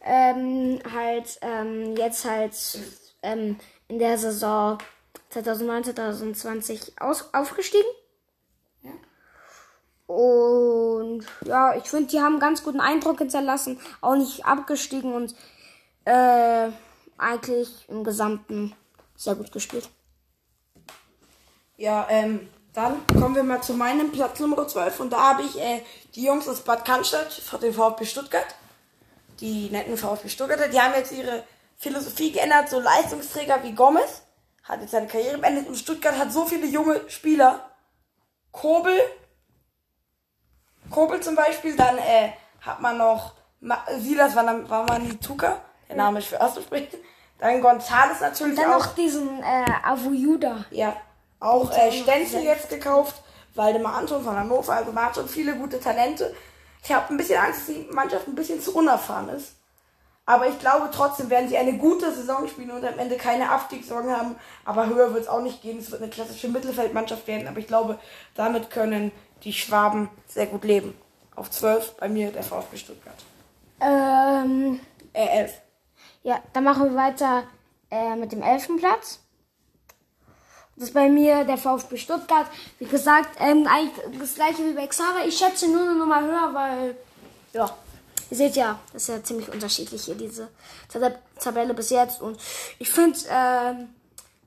ähm, 0.01 0.79
halt 0.91 1.39
ähm, 1.41 1.95
jetzt 1.95 2.25
halt 2.25 2.55
ähm, 3.21 3.57
in 3.88 3.99
der 3.99 4.17
Saison 4.17 4.77
2019, 5.29 5.95
2020 5.95 7.01
aus, 7.01 7.33
aufgestiegen. 7.33 7.88
Ja. 8.83 8.91
Und 10.07 11.25
ja, 11.45 11.75
ich 11.75 11.83
finde, 11.83 12.09
die 12.09 12.19
haben 12.19 12.39
ganz 12.39 12.63
guten 12.63 12.79
Eindruck 12.79 13.19
hinterlassen, 13.19 13.79
auch 14.01 14.15
nicht 14.15 14.45
abgestiegen 14.45 15.13
und 15.13 15.35
äh, 16.05 16.69
eigentlich 17.17 17.85
im 17.89 18.03
Gesamten 18.03 18.75
sehr 19.15 19.35
gut 19.35 19.51
gespielt. 19.51 19.89
Ja, 21.77 22.07
ähm, 22.09 22.49
dann 22.79 23.05
kommen 23.07 23.36
wir 23.36 23.43
mal 23.43 23.62
zu 23.62 23.74
meinem 23.74 24.09
Platz 24.09 24.39
Nummer 24.39 24.65
12 24.65 25.01
und 25.01 25.09
da 25.12 25.31
habe 25.31 25.43
ich 25.43 25.59
äh, 25.59 25.83
die 26.15 26.24
Jungs 26.24 26.48
aus 26.48 26.62
Bad 26.62 26.86
Cannstatt 26.86 27.33
von 27.33 27.59
dem 27.59 27.74
VfB 27.74 28.05
Stuttgart. 28.05 28.55
Die 29.41 29.69
netten 29.69 29.98
VfB 29.98 30.29
Stuttgarter, 30.29 30.69
die 30.69 30.79
haben 30.79 30.93
jetzt 30.93 31.12
ihre 31.12 31.43
Philosophie 31.77 32.31
geändert. 32.31 32.69
So 32.69 32.79
Leistungsträger 32.79 33.62
wie 33.63 33.74
Gomez 33.74 34.21
hat 34.63 34.79
jetzt 34.79 34.91
seine 34.91 35.07
Karriere 35.07 35.39
beendet 35.39 35.67
und 35.67 35.75
Stuttgart 35.75 36.17
hat 36.17 36.31
so 36.31 36.45
viele 36.45 36.67
junge 36.67 37.01
Spieler. 37.09 37.69
Kobel, 38.53 38.98
Kobel 40.89 41.19
zum 41.19 41.36
Beispiel, 41.36 41.75
dann 41.75 41.98
äh, 41.98 42.31
hat 42.62 42.81
man 42.81 42.98
noch 42.98 43.33
Ma 43.59 43.83
Silas 43.98 44.36
Wanamatuka, 44.36 45.62
der 45.89 45.95
Name 45.98 46.19
ist 46.19 46.29
für 46.29 46.39
auszusprechen. 46.41 46.98
Dann 47.39 47.62
Gonzales 47.62 48.21
natürlich 48.21 48.57
Dann 48.57 48.71
auch. 48.71 48.86
noch 48.86 48.95
diesen 48.95 49.43
äh, 49.43 49.65
Avuyuda. 49.83 50.65
Ja, 50.71 50.95
auch 51.39 51.72
äh, 51.72 51.91
Stenzel 51.91 52.43
jetzt 52.43 52.69
gekauft. 52.69 53.15
Waldemar 53.55 53.96
Anton 53.96 54.24
von 54.24 54.36
Hannover. 54.38 54.74
Also 54.74 54.91
man 54.91 55.05
hat 55.05 55.15
schon 55.15 55.27
viele 55.27 55.55
gute 55.55 55.79
Talente. 55.79 56.34
Ich 56.84 56.91
habe 56.91 57.13
ein 57.13 57.17
bisschen 57.17 57.39
Angst, 57.41 57.67
dass 57.67 57.75
die 57.75 57.88
Mannschaft 57.91 58.27
ein 58.27 58.36
bisschen 58.36 58.62
zu 58.62 58.74
unerfahren 58.75 59.29
ist. 59.29 59.53
Aber 60.25 60.48
ich 60.48 60.60
glaube 60.60 60.89
trotzdem 60.93 61.29
werden 61.31 61.50
sie 61.50 61.58
eine 61.58 61.74
gute 61.77 62.13
Saison 62.13 62.48
spielen 62.48 62.72
und 62.72 62.86
am 62.86 63.00
Ende 63.00 63.17
keine 63.17 63.50
Abstiegssorgen 63.50 64.15
haben. 64.15 64.36
Aber 64.63 64.86
höher 64.88 65.12
wird 65.13 65.24
es 65.24 65.29
auch 65.29 65.41
nicht 65.41 65.62
gehen. 65.62 65.79
Es 65.79 65.89
wird 65.91 66.01
eine 66.01 66.12
klassische 66.12 66.48
Mittelfeldmannschaft 66.50 67.25
werden. 67.27 67.48
Aber 67.48 67.60
ich 67.60 67.67
glaube, 67.67 67.98
damit 68.36 68.69
können 68.69 69.12
die 69.43 69.53
Schwaben 69.53 70.10
sehr 70.27 70.46
gut 70.46 70.63
leben. 70.63 70.96
Auf 71.36 71.50
12 71.50 71.96
bei 71.98 72.08
mir 72.10 72.31
der 72.31 72.43
VfB 72.43 72.77
Stuttgart. 72.77 73.15
Ähm, 73.81 74.79
Äh, 75.13 75.25
11. 75.39 75.53
ja, 76.24 76.39
dann 76.53 76.63
machen 76.65 76.91
wir 76.91 76.96
weiter 76.96 77.43
äh, 77.89 78.15
mit 78.15 78.31
dem 78.31 78.43
elften 78.43 78.77
Platz. 78.77 79.19
Das 80.79 80.88
ist 80.88 80.93
bei 80.93 81.09
mir 81.09 81.43
der 81.43 81.57
VfB 81.57 81.98
Stuttgart. 81.98 82.48
Wie 82.79 82.86
gesagt, 82.86 83.36
ähm, 83.41 83.67
eigentlich 83.67 83.91
das 84.17 84.36
gleiche 84.36 84.63
wie 84.65 84.74
bei 84.74 84.88
Xaver. 84.88 85.25
Ich 85.27 85.38
schätze 85.38 85.67
nur 85.67 85.81
eine 85.81 85.95
Nummer 85.95 86.21
höher, 86.21 86.53
weil, 86.53 86.95
ja, 87.51 87.77
ihr 88.31 88.38
seht 88.38 88.55
ja, 88.55 88.79
das 88.93 89.01
ist 89.01 89.09
ja 89.09 89.21
ziemlich 89.21 89.51
unterschiedlich 89.51 90.05
hier, 90.05 90.15
diese 90.15 90.48
Tab 90.88 91.19
Tabelle 91.38 91.74
bis 91.74 91.89
jetzt. 91.89 92.21
Und 92.21 92.39
ich 92.79 92.89
finde, 92.89 93.19
ähm, 93.29 93.89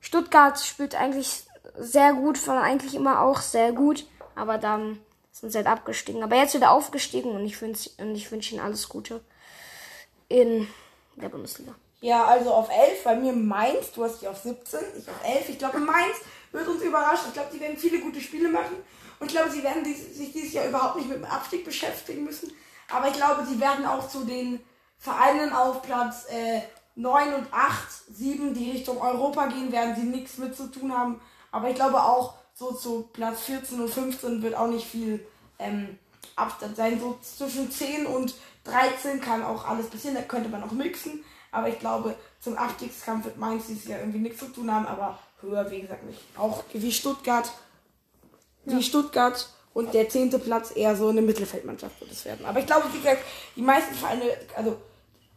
Stuttgart 0.01 0.59
spielt 0.59 0.95
eigentlich 0.95 1.43
sehr 1.77 2.13
gut, 2.13 2.47
war 2.47 2.63
eigentlich 2.63 2.95
immer 2.95 3.21
auch 3.21 3.39
sehr 3.39 3.71
gut. 3.71 4.07
Aber 4.33 4.57
dann 4.57 4.99
sind 5.31 5.51
sie 5.51 5.59
halt 5.59 5.67
abgestiegen. 5.67 6.23
Aber 6.23 6.35
jetzt 6.35 6.55
wieder 6.55 6.71
aufgestiegen 6.71 7.29
und 7.29 7.45
ich, 7.45 7.61
und 7.61 8.15
ich 8.15 8.31
wünsche 8.31 8.55
ihnen 8.55 8.63
alles 8.63 8.89
Gute 8.89 9.21
in 10.29 10.67
der 11.15 11.29
Bundesliga. 11.29 11.75
Ja, 12.03 12.25
also 12.25 12.53
auf 12.53 12.69
11, 12.69 13.01
bei 13.05 13.15
mir 13.15 13.31
Mainz, 13.31 13.93
du 13.95 14.03
hast 14.03 14.21
die 14.21 14.27
auf 14.27 14.37
17, 14.37 14.77
ich 14.99 15.09
auf 15.09 15.23
11. 15.23 15.47
Ich 15.47 15.57
glaube, 15.57 15.79
Mainz 15.79 16.17
wird 16.51 16.67
uns 16.67 16.83
überraschen. 16.83 17.27
Ich 17.29 17.33
glaube, 17.33 17.51
die 17.53 17.61
werden 17.61 17.77
viele 17.77 18.01
gute 18.01 18.19
Spiele 18.19 18.49
machen. 18.49 18.75
Und 19.21 19.27
ich 19.27 19.33
glaube, 19.33 19.49
sie 19.49 19.63
werden 19.63 19.85
sich 19.85 20.33
dieses 20.33 20.51
Jahr 20.51 20.67
überhaupt 20.67 20.97
nicht 20.97 21.07
mit 21.07 21.19
dem 21.19 21.23
Abstieg 21.23 21.63
beschäftigen 21.63 22.25
müssen. 22.25 22.51
Aber 22.91 23.07
ich 23.07 23.13
glaube, 23.13 23.45
sie 23.45 23.57
werden 23.57 23.85
auch 23.85 24.09
zu 24.09 24.25
den 24.25 24.59
Vereinen 24.97 25.53
auf 25.53 25.81
Platz 25.81 26.25
äh, 26.29 26.63
9 26.95 27.35
und 27.35 27.47
8, 27.53 27.87
7, 28.11 28.53
die 28.53 28.71
Richtung 28.71 28.99
Europa 28.99 29.45
gehen, 29.45 29.71
werden 29.71 29.95
sie 29.95 30.03
nichts 30.03 30.37
mit 30.37 30.57
zu 30.57 30.69
tun 30.69 30.93
haben. 30.93 31.21
Aber 31.53 31.69
ich 31.69 31.75
glaube 31.75 32.03
auch, 32.03 32.33
so 32.53 32.73
zu 32.73 33.09
Platz 33.13 33.43
14 33.43 33.79
und 33.79 33.89
15 33.89 34.41
wird 34.41 34.55
auch 34.55 34.67
nicht 34.67 34.85
viel 34.85 35.25
ähm, 35.57 35.97
Abstand 36.35 36.75
sein. 36.75 36.99
So 36.99 37.17
zwischen 37.21 37.71
10 37.71 38.07
und 38.07 38.33
13 38.65 39.21
kann 39.21 39.41
auch 39.41 39.65
alles 39.65 39.87
passieren, 39.87 40.15
da 40.15 40.21
könnte 40.23 40.49
man 40.49 40.63
auch 40.63 40.71
mixen. 40.71 41.23
Aber 41.53 41.69
ich 41.69 41.79
glaube, 41.79 42.15
zum 42.41 42.57
Abstiegskampf 42.57 43.25
wird 43.25 43.37
Mainz 43.37 43.67
dieses 43.67 43.87
Jahr 43.87 43.99
irgendwie 43.99 44.19
nichts 44.19 44.39
zu 44.39 44.47
tun 44.47 44.73
haben, 44.73 44.87
aber 44.87 45.19
höher, 45.39 45.69
wie 45.69 45.81
gesagt, 45.81 46.03
nicht. 46.03 46.19
Auch 46.35 46.63
wie 46.73 46.91
Stuttgart, 46.91 47.49
wie 48.65 48.81
Stuttgart 48.81 49.47
und 49.73 49.93
der 49.93 50.09
zehnte 50.09 50.39
Platz 50.39 50.75
eher 50.75 50.95
so 50.95 51.09
eine 51.09 51.21
Mittelfeldmannschaft 51.21 52.01
wird 52.01 52.11
es 52.11 52.25
werden. 52.25 52.45
Aber 52.45 52.59
ich 52.59 52.65
glaube, 52.65 52.91
wie 52.91 52.97
gesagt, 52.97 53.21
die 53.55 53.61
meisten 53.61 53.93
Vereine, 53.93 54.23
also 54.55 54.77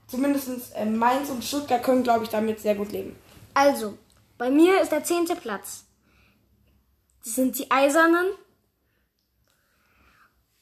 zumindest 0.07 0.75
äh, 0.75 0.87
Mainz 0.87 1.29
und 1.29 1.45
Stuttgart 1.45 1.83
können, 1.83 2.03
glaube 2.03 2.25
ich, 2.25 2.31
damit 2.31 2.61
sehr 2.61 2.75
gut 2.75 2.93
leben. 2.93 3.15
Also, 3.55 3.99
bei 4.39 4.51
mir 4.51 4.81
ist 4.81 4.93
der 4.93 5.05
zehnte 5.05 5.37
Platz. 5.37 5.85
Das 7.25 7.35
sind 7.35 7.59
die 7.59 7.71
Eisernen 7.71 8.27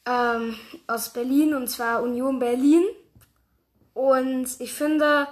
ähm, 0.06 0.56
aus 0.86 1.12
Berlin 1.12 1.54
und 1.54 1.68
zwar 1.68 2.02
Union 2.02 2.38
Berlin. 2.38 2.84
Und 3.92 4.48
ich 4.60 4.72
finde, 4.72 5.28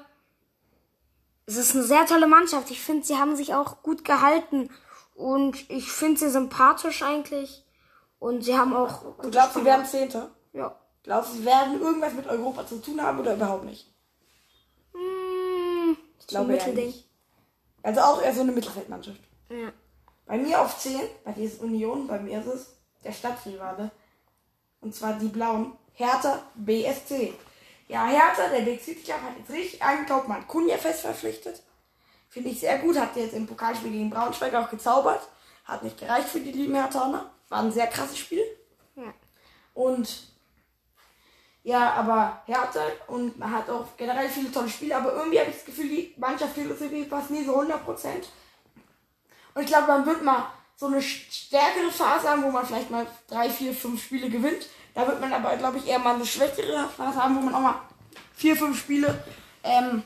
es 1.47 1.57
ist 1.57 1.75
eine 1.75 1.85
sehr 1.85 2.07
tolle 2.07 2.27
Mannschaft. 2.27 2.71
Ich 2.71 2.81
finde, 2.81 3.07
sie 3.07 3.17
haben 3.17 3.37
sich 3.37 3.55
auch 3.55 3.83
gut 3.83 4.05
gehalten. 4.05 4.71
Und 5.15 5.69
ich 5.71 5.91
finde 5.91 6.19
sie 6.19 6.31
sympathisch 6.31 7.03
eigentlich. 7.03 7.65
Und 8.19 8.45
sie 8.45 8.57
haben 8.57 8.75
auch. 8.75 9.03
Du 9.21 9.31
glaubst, 9.31 9.55
sie 9.55 9.65
werden 9.65 9.85
Zehnter? 9.85 10.31
Ja. 10.53 10.77
Glaubst 11.03 11.33
du, 11.33 11.39
sie 11.39 11.45
werden 11.45 11.81
irgendwas 11.81 12.15
mit 12.15 12.27
Europa 12.29 12.67
zu 12.67 12.81
tun 12.81 13.03
haben 13.03 13.19
oder 13.19 13.35
überhaupt 13.35 13.65
nicht? 13.65 13.93
Hm, 14.93 15.97
ich 16.21 16.27
glaube 16.29 16.55
eher 16.55 16.69
nicht. 16.69 17.09
Also 17.83 18.01
auch 18.01 18.23
eher 18.23 18.33
so 18.33 18.43
eine 18.43 18.53
Mittelfeldmannschaft. 18.53 19.21
Ja. 19.49 19.73
Bei 20.27 20.39
mir 20.39 20.61
auf 20.61 20.79
10, 20.79 21.01
bei 21.25 21.33
dir 21.33 21.45
ist 21.45 21.61
Union, 21.61 22.07
bei 22.07 22.21
mir 22.21 22.41
ist 22.41 22.47
es 22.47 22.77
der 23.03 23.13
Stadtrivale. 23.13 23.91
Und 24.81 24.95
zwar 24.95 25.15
die 25.15 25.27
Blauen. 25.29 25.73
Hertha 25.95 26.43
BSC. 26.55 27.35
Ja, 27.93 28.07
Hertha, 28.07 28.49
der 28.49 28.65
Weg 28.65 28.83
City 28.83 29.03
Club 29.03 29.21
hat 29.21 29.37
jetzt 29.37 29.51
richtig 29.51 29.83
eingekauft, 29.83 30.27
man 30.27 30.49
Kunja 30.49 30.79
fest 30.79 31.03
verpflichtet. 31.03 31.63
Finde 32.31 32.49
ich 32.49 32.61
sehr 32.61 32.79
gut, 32.79 32.99
hat 32.99 33.15
jetzt 33.17 33.35
im 33.35 33.47
Pokalspiel 33.47 33.91
gegen 33.91 34.09
Braunschweig 34.09 34.55
auch 34.55 34.71
gezaubert. 34.71 35.29
Hat 35.67 35.83
nicht 35.83 35.99
gereicht 35.99 36.29
für 36.29 36.41
die 36.41 36.53
lieben 36.53 36.75
Herthaner. 36.75 37.31
War 37.51 37.59
ein 37.59 37.71
sehr 37.71 37.89
krasses 37.89 38.17
Spiel. 38.17 38.43
Ja. 38.97 39.13
Und 39.75 40.09
ja, 41.65 41.93
aber 41.93 42.41
Hertha 42.47 42.81
und 43.09 43.39
man 43.39 43.53
hat 43.53 43.69
auch 43.69 43.95
generell 43.99 44.31
viele 44.31 44.51
tolle 44.51 44.71
Spiele, 44.71 44.97
aber 44.97 45.13
irgendwie 45.13 45.41
habe 45.41 45.51
ich 45.51 45.57
das 45.57 45.67
Gefühl, 45.67 45.89
die 45.91 46.15
Mannschaft 46.17 46.55
Philosophie 46.55 47.05
passt 47.05 47.31
nie 47.31 47.45
so 47.45 47.61
100%. 47.61 47.73
Und 49.55 49.63
ich 49.63 49.67
glaube, 49.67 49.89
man 49.89 50.07
wird 50.07 50.23
mal 50.23 50.47
so 50.77 50.87
eine 50.87 51.01
stärkere 51.01 51.91
Phase 51.91 52.29
haben, 52.29 52.43
wo 52.43 52.51
man 52.51 52.67
vielleicht 52.67 52.91
mal 52.91 53.07
drei, 53.29 53.49
vier, 53.49 53.73
fünf 53.73 54.03
Spiele 54.03 54.29
gewinnt. 54.29 54.69
Da 54.95 55.07
wird 55.07 55.21
man 55.21 55.33
aber, 55.33 55.57
glaube 55.57 55.79
ich, 55.79 55.87
eher 55.87 55.99
mal 55.99 56.15
eine 56.15 56.27
schwächere 56.27 56.89
Phase 56.97 57.23
haben, 57.23 57.37
wo 57.37 57.41
man 57.41 57.55
auch 57.55 57.61
mal 57.61 57.81
vier, 58.35 58.57
fünf 58.57 58.79
Spiele 58.79 59.23
ähm, 59.63 60.03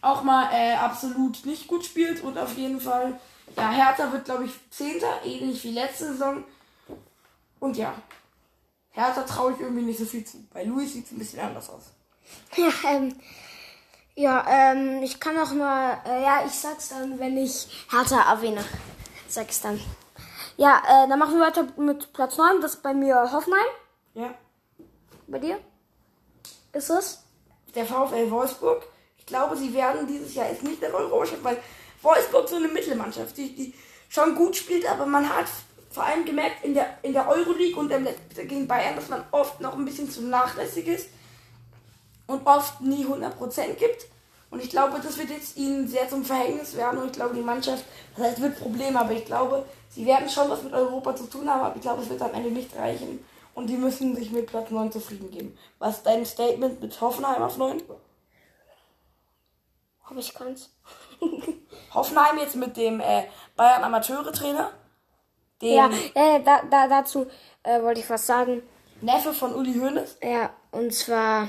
auch 0.00 0.22
mal 0.22 0.50
äh, 0.52 0.74
absolut 0.74 1.44
nicht 1.44 1.68
gut 1.68 1.84
spielt. 1.84 2.22
Und 2.22 2.38
auf 2.38 2.56
jeden 2.56 2.80
Fall, 2.80 3.18
ja, 3.56 3.70
Hertha 3.70 4.10
wird, 4.12 4.24
glaube 4.24 4.46
ich, 4.46 4.52
Zehnter, 4.70 5.20
ähnlich 5.24 5.62
wie 5.64 5.72
letzte 5.72 6.12
Saison. 6.12 6.44
Und 7.60 7.76
ja, 7.76 7.94
Hertha 8.90 9.22
traue 9.22 9.52
ich 9.52 9.60
irgendwie 9.60 9.82
nicht 9.82 9.98
so 9.98 10.06
viel 10.06 10.24
zu. 10.24 10.38
Bei 10.52 10.64
Luis 10.64 10.94
sieht 10.94 11.06
es 11.06 11.12
ein 11.12 11.18
bisschen 11.18 11.40
anders 11.40 11.70
aus. 11.70 11.92
Ja, 12.56 12.70
ähm, 12.88 13.14
ja, 14.14 14.44
ähm, 14.48 15.02
ich 15.02 15.20
kann 15.20 15.38
auch 15.38 15.52
mal, 15.52 15.98
äh, 16.06 16.22
ja, 16.22 16.44
ich 16.44 16.52
sag's 16.52 16.88
dann, 16.88 17.18
wenn 17.18 17.36
ich 17.36 17.66
Hertha 17.90 18.30
erwähne. 18.30 18.64
Sag 19.30 19.48
ich's 19.48 19.62
dann. 19.62 19.80
Ja, 20.56 20.82
äh, 20.86 21.08
dann 21.08 21.18
machen 21.18 21.38
wir 21.38 21.46
weiter 21.46 21.66
mit 21.78 22.12
Platz 22.12 22.36
9. 22.36 22.60
Das 22.60 22.74
ist 22.74 22.82
bei 22.82 22.92
mir 22.92 23.32
Hoffenheim. 23.32 23.66
Ja. 24.14 24.34
Bei 25.26 25.38
dir? 25.38 25.58
Ist 26.72 26.90
es? 26.90 27.22
der 27.74 27.86
VfL 27.86 28.30
Wolfsburg. 28.30 28.82
Ich 29.18 29.26
glaube, 29.26 29.56
sie 29.56 29.72
werden 29.74 30.06
dieses 30.06 30.34
Jahr 30.34 30.48
jetzt 30.48 30.62
nicht 30.62 30.82
der 30.82 30.94
Europamannschaft, 30.94 31.44
weil 31.44 31.58
Wolfsburg 32.02 32.48
so 32.48 32.56
eine 32.56 32.68
Mittelmannschaft, 32.68 33.36
die, 33.36 33.54
die 33.54 33.74
schon 34.08 34.34
gut 34.34 34.56
spielt, 34.56 34.90
aber 34.90 35.06
man 35.06 35.28
hat 35.28 35.46
vor 35.90 36.04
allem 36.04 36.24
gemerkt 36.24 36.64
in 36.64 36.74
der, 36.74 36.98
in 37.02 37.12
der 37.12 37.28
Euroleague 37.28 37.78
und 37.78 37.90
im 37.90 38.04
letzten 38.04 38.48
gegen 38.48 38.68
Bayern, 38.68 38.96
dass 38.96 39.08
man 39.08 39.24
oft 39.32 39.60
noch 39.60 39.74
ein 39.74 39.84
bisschen 39.84 40.10
zu 40.10 40.22
nachlässig 40.22 40.86
ist 40.86 41.08
und 42.26 42.46
oft 42.46 42.80
nie 42.80 43.04
100% 43.04 43.74
gibt. 43.74 44.06
Und 44.50 44.62
ich 44.62 44.70
glaube, 44.70 45.00
das 45.00 45.16
wird 45.16 45.30
jetzt 45.30 45.56
ihnen 45.56 45.86
sehr 45.86 46.08
zum 46.08 46.24
Verhängnis 46.24 46.76
werden 46.76 47.00
und 47.00 47.06
ich 47.06 47.12
glaube, 47.12 47.34
die 47.34 47.40
Mannschaft, 47.40 47.84
das 48.16 48.26
heißt, 48.26 48.40
wird 48.42 48.58
Probleme, 48.58 48.98
aber 48.98 49.12
ich 49.12 49.24
glaube, 49.24 49.64
sie 49.88 50.04
werden 50.06 50.28
schon 50.28 50.50
was 50.50 50.62
mit 50.62 50.72
Europa 50.72 51.14
zu 51.14 51.26
tun 51.26 51.48
haben, 51.48 51.60
aber 51.60 51.76
ich 51.76 51.82
glaube, 51.82 52.02
es 52.02 52.10
wird 52.10 52.20
am 52.20 52.34
Ende 52.34 52.50
nicht 52.50 52.74
reichen. 52.76 53.24
Und 53.54 53.68
die 53.68 53.76
müssen 53.76 54.16
sich 54.16 54.30
mit 54.30 54.46
Platz 54.46 54.70
9 54.70 54.90
zufrieden 54.90 55.30
geben. 55.30 55.56
Was 55.78 55.98
ist 55.98 56.06
dein 56.06 56.24
Statement 56.24 56.80
mit 56.80 57.00
Hoffenheim 57.00 57.42
auf 57.42 57.56
9? 57.58 57.82
Hab 60.04 60.16
ich 60.16 60.34
keins. 60.34 60.70
Hoffenheim 61.94 62.38
jetzt 62.38 62.56
mit 62.56 62.76
dem 62.76 63.00
äh, 63.00 63.24
Bayern 63.56 63.84
Amateure-Trainer. 63.84 64.72
Ja, 65.62 65.90
äh, 66.14 66.42
da, 66.42 66.62
da, 66.70 66.88
dazu 66.88 67.26
äh, 67.62 67.82
wollte 67.82 68.00
ich 68.00 68.08
was 68.08 68.26
sagen. 68.26 68.62
Neffe 69.00 69.32
von 69.32 69.54
Uli 69.54 69.74
Hoeneß. 69.74 70.18
Ja, 70.22 70.50
und 70.70 70.94
zwar. 70.94 71.48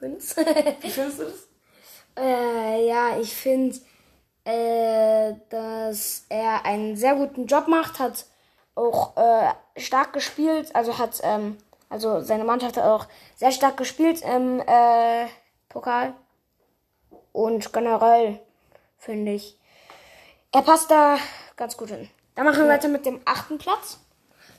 Hunds? 0.00 0.36
Wie 0.36 0.90
findest 0.90 1.18
du 1.18 1.24
das? 1.24 1.48
Äh, 2.16 2.86
ja, 2.86 3.18
ich 3.18 3.34
finde, 3.34 3.76
äh, 4.44 5.34
dass 5.48 6.26
er 6.28 6.64
einen 6.64 6.96
sehr 6.96 7.14
guten 7.16 7.46
Job 7.46 7.68
macht, 7.68 7.98
hat 7.98 8.26
auch 8.74 9.16
äh, 9.16 9.52
stark 9.80 10.12
gespielt, 10.12 10.74
also 10.74 10.98
hat, 10.98 11.20
ähm, 11.22 11.56
also 11.88 12.20
seine 12.20 12.44
Mannschaft 12.44 12.76
hat 12.76 12.84
auch 12.84 13.06
sehr 13.36 13.52
stark 13.52 13.76
gespielt 13.76 14.22
im 14.22 14.60
äh, 14.60 15.26
Pokal. 15.68 16.14
Und 17.32 17.72
generell 17.72 18.40
finde 18.98 19.32
ich, 19.32 19.58
er 20.52 20.62
passt 20.62 20.90
da 20.90 21.18
ganz 21.56 21.76
gut 21.76 21.88
hin. 21.88 22.08
Dann 22.34 22.46
machen 22.46 22.62
wir 22.62 22.68
weiter 22.68 22.88
mit 22.88 23.06
dem 23.06 23.20
achten 23.24 23.58
Platz. 23.58 23.98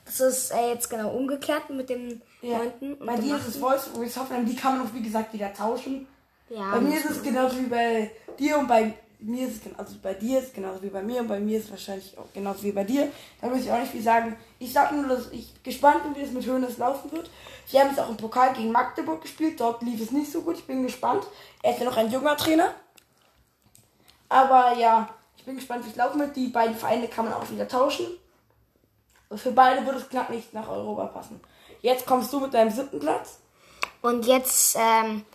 Das 0.05 0.19
ist 0.19 0.51
äh, 0.51 0.69
jetzt 0.69 0.89
genau 0.89 1.09
umgekehrt 1.09 1.69
mit 1.69 1.89
dem 1.89 2.21
neunten. 2.41 2.93
und 2.93 3.05
Bei 3.05 3.15
dir 3.15 3.37
ist 3.37 3.47
es 3.47 3.61
Wolfsburg, 3.61 4.05
Hoffenheim, 4.15 4.45
die 4.45 4.55
kann 4.55 4.77
man 4.77 4.87
auch 4.87 4.93
wie 4.93 5.01
gesagt 5.01 5.33
wieder 5.33 5.53
tauschen. 5.53 6.07
Ja, 6.49 6.71
bei 6.71 6.81
mir 6.81 6.97
ist 6.97 7.09
es 7.09 7.23
genauso 7.23 7.57
wie 7.57 7.67
bei 7.67 8.11
dir 8.37 8.59
und 8.59 8.67
bei 8.67 8.93
mir 9.19 9.47
ist 9.47 9.55
es 9.55 9.63
genauso 9.63 9.79
also 9.79 9.95
bei 10.01 10.13
dir 10.13 10.39
ist 10.39 10.47
es 10.47 10.53
genauso 10.53 10.83
wie 10.83 10.89
bei 10.89 11.01
mir 11.01 11.21
und 11.21 11.27
bei 11.27 11.39
mir 11.39 11.57
ist 11.57 11.65
es 11.65 11.71
wahrscheinlich 11.71 12.17
auch 12.17 12.31
genauso 12.33 12.63
wie 12.63 12.71
bei 12.71 12.83
dir. 12.83 13.11
Da 13.41 13.47
muss 13.47 13.61
ich 13.61 13.71
auch 13.71 13.79
nicht 13.79 13.91
viel 13.91 14.03
sagen. 14.03 14.35
Ich 14.59 14.71
sag 14.71 14.91
nur, 14.91 15.07
dass 15.07 15.31
ich 15.31 15.51
gespannt 15.63 16.03
bin, 16.03 16.15
wie 16.15 16.21
es 16.21 16.31
mit 16.31 16.45
Hönes 16.45 16.77
laufen 16.77 17.11
wird. 17.11 17.29
Sie 17.65 17.79
haben 17.79 17.89
jetzt 17.89 17.99
auch 17.99 18.09
im 18.09 18.17
Pokal 18.17 18.53
gegen 18.53 18.71
Magdeburg 18.71 19.21
gespielt, 19.21 19.59
dort 19.59 19.81
lief 19.81 20.01
es 20.01 20.11
nicht 20.11 20.31
so 20.31 20.41
gut. 20.41 20.57
Ich 20.57 20.67
bin 20.67 20.83
gespannt. 20.83 21.25
Er 21.63 21.73
ist 21.73 21.79
ja 21.79 21.85
noch 21.85 21.97
ein 21.97 22.11
junger 22.11 22.37
Trainer. 22.37 22.73
Aber 24.29 24.77
ja, 24.77 25.09
ich 25.37 25.45
bin 25.45 25.55
gespannt, 25.55 25.85
wie 25.85 25.89
es 25.89 25.95
laufen 25.95 26.19
wird. 26.19 26.35
Die 26.35 26.47
beiden 26.47 26.75
Vereine 26.75 27.07
kann 27.07 27.25
man 27.25 27.33
auch 27.33 27.49
wieder 27.49 27.67
tauschen. 27.67 28.05
Für 29.35 29.51
beide 29.51 29.85
würde 29.85 29.99
es 29.99 30.09
knapp 30.09 30.29
nicht 30.29 30.53
nach 30.53 30.67
Europa 30.69 31.07
passen. 31.07 31.39
Jetzt 31.81 32.05
kommst 32.05 32.31
du 32.31 32.39
mit 32.39 32.53
deinem 32.53 32.69
siebten 32.69 32.99
Platz. 32.99 33.39
Und 34.01 34.25
jetzt 34.25 34.77
ähm, 34.79 35.25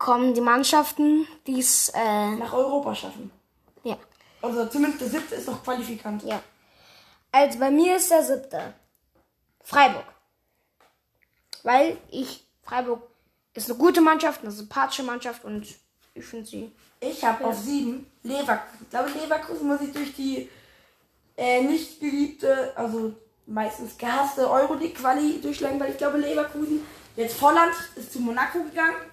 kommen 0.00 0.32
die 0.34 0.40
Mannschaften, 0.40 1.28
die 1.46 1.60
es 1.60 1.90
äh, 1.90 2.30
nach 2.36 2.54
Europa 2.54 2.94
schaffen. 2.94 3.30
Ja. 3.84 3.98
Also 4.42 4.66
zumindest 4.66 5.02
der 5.02 5.08
siebte 5.10 5.34
ist 5.36 5.46
noch 5.46 5.62
qualifikant. 5.62 6.24
Ja. 6.24 6.42
Also 7.30 7.58
bei 7.58 7.70
mir 7.70 7.96
ist 7.96 8.10
der 8.10 8.24
siebte 8.24 8.74
Freiburg. 9.62 10.06
Weil 11.62 11.98
ich, 12.10 12.46
Freiburg 12.62 13.02
ist 13.52 13.68
eine 13.68 13.78
gute 13.78 14.00
Mannschaft, 14.00 14.40
eine 14.40 14.50
sympathische 14.50 15.02
Mannschaft 15.02 15.44
und 15.44 15.66
ich 16.14 16.24
finde 16.24 16.46
sie. 16.46 16.72
Ich 17.00 17.22
habe 17.22 17.44
auf 17.44 17.58
sieben 17.58 18.10
Leverkusen. 18.22 18.78
Ich 18.82 18.90
glaube, 18.90 19.10
Leverkusen 19.10 19.68
muss 19.68 19.82
ich 19.82 19.92
durch 19.92 20.14
die 20.14 20.48
äh, 21.36 21.62
nicht 21.62 22.00
geliebte, 22.00 22.72
also 22.74 23.12
meistens 23.46 23.98
gehasste 23.98 24.50
Euroleague-Quali 24.50 25.42
durchschlagen, 25.42 25.78
weil 25.78 25.90
ich 25.90 25.98
glaube, 25.98 26.16
Leverkusen, 26.16 26.86
jetzt 27.16 27.36
Volland 27.36 27.74
ist 27.96 28.14
zu 28.14 28.20
Monaco 28.20 28.62
gegangen. 28.62 29.09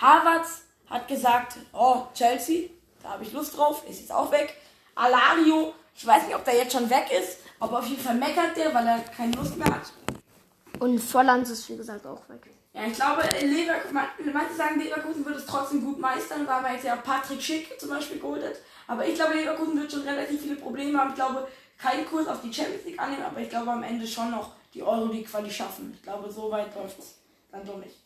Harvards 0.00 0.62
hat 0.88 1.08
gesagt, 1.08 1.56
oh, 1.72 2.06
Chelsea, 2.14 2.70
da 3.02 3.10
habe 3.10 3.24
ich 3.24 3.32
Lust 3.32 3.56
drauf, 3.56 3.82
ist 3.88 4.00
jetzt 4.00 4.12
auch 4.12 4.30
weg. 4.30 4.54
Alario, 4.94 5.74
ich 5.94 6.06
weiß 6.06 6.26
nicht, 6.26 6.36
ob 6.36 6.44
der 6.44 6.56
jetzt 6.56 6.72
schon 6.72 6.88
weg 6.90 7.06
ist, 7.10 7.38
aber 7.58 7.78
auf 7.78 7.86
jeden 7.86 8.02
Fall 8.02 8.14
meckert 8.14 8.56
der, 8.56 8.74
weil 8.74 8.86
er 8.86 8.98
keine 9.00 9.34
Lust 9.36 9.56
mehr 9.56 9.66
hat. 9.66 9.92
Und 10.78 10.98
Volland 10.98 11.48
ist, 11.48 11.68
wie 11.68 11.76
gesagt, 11.76 12.06
auch 12.06 12.28
weg. 12.28 12.50
Ja, 12.74 12.86
ich 12.86 12.94
glaube, 12.94 13.22
Leverkusen, 13.44 14.00
manche 14.32 14.54
sagen, 14.54 14.80
Leverkusen 14.80 15.24
wird 15.24 15.36
es 15.36 15.46
trotzdem 15.46 15.84
gut 15.84 15.98
meistern, 15.98 16.46
weil 16.46 16.62
man 16.62 16.72
jetzt 16.72 16.84
ja 16.84 16.96
Patrick 16.96 17.42
Schick 17.42 17.78
zum 17.78 17.90
Beispiel 17.90 18.18
geholt 18.18 18.42
hat. 18.42 18.56
Aber 18.86 19.06
ich 19.06 19.14
glaube, 19.14 19.34
Leverkusen 19.34 19.78
wird 19.78 19.92
schon 19.92 20.02
relativ 20.02 20.40
viele 20.40 20.56
Probleme 20.56 20.98
haben. 20.98 21.10
Ich 21.10 21.16
glaube, 21.16 21.46
keinen 21.78 22.06
Kurs 22.06 22.26
auf 22.28 22.40
die 22.40 22.52
Champions 22.52 22.84
League 22.84 22.98
annehmen, 22.98 23.24
aber 23.24 23.40
ich 23.40 23.50
glaube 23.50 23.70
am 23.70 23.82
Ende 23.82 24.06
schon 24.06 24.30
noch 24.30 24.52
die 24.72 24.82
Euroleague-Quali 24.82 25.50
schaffen. 25.50 25.92
Ich 25.94 26.02
glaube, 26.02 26.30
so 26.30 26.50
weit 26.50 26.74
läuft 26.74 26.98
es 26.98 27.18
dann 27.50 27.64
doch 27.66 27.76
nicht. 27.76 27.96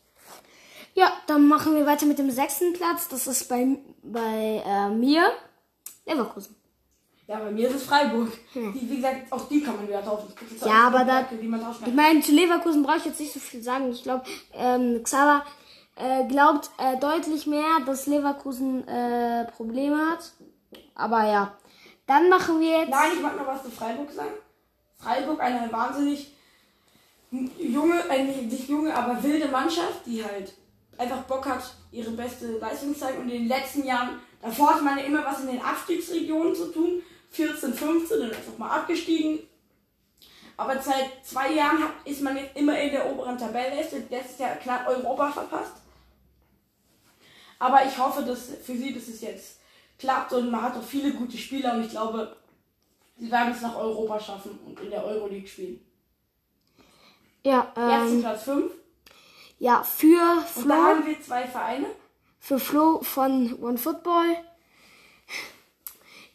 Ja, 0.97 1.13
dann 1.27 1.47
machen 1.47 1.75
wir 1.75 1.85
weiter 1.85 2.07
mit 2.07 2.17
dem 2.17 2.31
sechsten 2.31 2.73
Platz. 2.73 3.07
Das 3.07 3.27
ist 3.27 3.47
bei, 3.47 3.77
bei 4.01 4.63
äh, 4.65 4.89
mir 4.89 5.31
Leverkusen. 6.07 6.55
Ja, 7.27 7.37
bei 7.37 7.51
mir 7.51 7.67
ist 7.69 7.75
es 7.75 7.83
Freiburg. 7.83 8.31
Hm. 8.53 8.73
Die, 8.73 8.89
wie 8.89 8.95
gesagt, 8.95 9.31
auch 9.31 9.47
die 9.47 9.61
kann 9.61 9.75
man 9.75 9.87
wieder 9.87 10.03
tauschen. 10.03 10.33
Ja, 10.65 10.87
aber 10.87 11.05
da. 11.05 11.27
Ich 11.85 11.93
meine, 11.93 12.21
zu 12.21 12.31
Leverkusen 12.31 12.81
brauche 12.81 12.97
ich 12.97 13.05
jetzt 13.05 13.19
nicht 13.19 13.31
so 13.31 13.39
viel 13.39 13.61
sagen. 13.61 13.91
Ich 13.91 14.01
glaube, 14.01 14.23
ähm, 14.55 15.03
Xaver 15.03 15.45
äh, 15.97 16.25
glaubt 16.27 16.71
äh, 16.79 16.97
deutlich 16.97 17.45
mehr, 17.45 17.79
dass 17.85 18.07
Leverkusen 18.07 18.87
äh, 18.87 19.45
Probleme 19.51 19.97
hat. 19.97 20.31
Aber 20.95 21.25
ja. 21.25 21.55
Dann 22.07 22.27
machen 22.27 22.59
wir 22.59 22.79
jetzt. 22.79 22.89
Nein, 22.89 23.11
ich 23.13 23.21
mag 23.21 23.37
noch 23.37 23.45
was 23.45 23.61
zu 23.61 23.69
Freiburg 23.69 24.11
sagen. 24.11 24.33
Freiburg, 24.97 25.39
eine 25.41 25.71
wahnsinnig 25.71 26.33
junge, 27.29 28.09
eine 28.09 28.31
nicht 28.31 28.67
junge, 28.67 28.95
aber 28.95 29.21
wilde 29.21 29.47
Mannschaft, 29.49 30.03
die 30.07 30.23
halt 30.23 30.53
einfach 30.97 31.23
Bock 31.23 31.45
hat, 31.45 31.63
ihre 31.91 32.11
beste 32.11 32.57
Leistung 32.57 32.93
zu 32.93 32.99
zeigen. 32.99 33.21
Und 33.21 33.29
in 33.29 33.41
den 33.41 33.47
letzten 33.47 33.85
Jahren, 33.85 34.19
davor 34.41 34.75
hat 34.75 34.83
man 34.83 34.97
ja 34.97 35.05
immer 35.05 35.25
was 35.25 35.41
in 35.41 35.47
den 35.47 35.61
Abstiegsregionen 35.61 36.55
zu 36.55 36.71
tun. 36.71 37.01
14, 37.31 37.73
15, 37.73 38.19
dann 38.19 38.31
auch 38.31 38.57
mal 38.57 38.79
abgestiegen. 38.79 39.39
Aber 40.55 40.81
seit 40.81 41.23
zwei 41.23 41.53
Jahren 41.53 41.83
ist 42.03 42.21
man 42.21 42.35
jetzt 42.35 42.57
immer 42.57 42.79
in 42.79 42.91
der 42.91 43.11
oberen 43.11 43.37
Tabelle. 43.37 43.75
Letztes 44.09 44.39
Jahr 44.39 44.55
knapp 44.55 44.87
Europa 44.87 45.31
verpasst. 45.31 45.73
Aber 47.59 47.85
ich 47.85 47.97
hoffe, 47.97 48.23
dass 48.23 48.49
für 48.63 48.75
sie 48.75 48.93
dass 48.93 49.07
es 49.07 49.21
jetzt 49.21 49.59
klappt 49.97 50.33
und 50.33 50.51
man 50.51 50.61
hat 50.61 50.75
auch 50.75 50.83
viele 50.83 51.11
gute 51.11 51.37
Spieler 51.37 51.73
und 51.73 51.83
ich 51.83 51.89
glaube, 51.89 52.35
sie 53.17 53.31
werden 53.31 53.53
es 53.53 53.61
nach 53.61 53.75
Europa 53.75 54.19
schaffen 54.19 54.59
und 54.65 54.79
in 54.79 54.91
der 54.91 55.03
Euroleague 55.03 55.47
spielen. 55.47 55.79
Ja, 57.43 57.71
ähm, 57.75 58.13
Jetzt 58.13 58.21
Platz 58.21 58.43
5. 58.43 58.71
Ja, 59.59 59.83
für 59.83 60.41
Flo. 60.41 60.61
Und 60.61 60.69
da 60.69 60.83
haben 60.83 61.05
wir 61.05 61.21
zwei 61.21 61.47
Vereine. 61.47 61.87
Für 62.39 62.59
Flo 62.59 63.01
von 63.01 63.57
One 63.61 63.77
Football. 63.77 64.37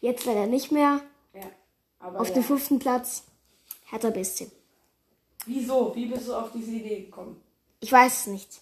Jetzt 0.01 0.25
leider 0.25 0.47
nicht 0.47 0.71
mehr. 0.71 0.99
Ja, 1.33 1.49
aber 1.99 2.19
auf 2.19 2.27
ja. 2.27 2.33
dem 2.33 2.43
fünften 2.43 2.79
Platz 2.79 3.23
Hertha 3.85 4.09
BSC. 4.09 4.51
Wieso? 5.45 5.95
Wie 5.95 6.07
bist 6.07 6.27
du 6.27 6.33
auf 6.33 6.51
diese 6.51 6.71
Idee 6.71 7.01
gekommen? 7.03 7.41
Ich 7.79 7.91
weiß 7.91 8.21
es 8.21 8.27
nicht. 8.27 8.61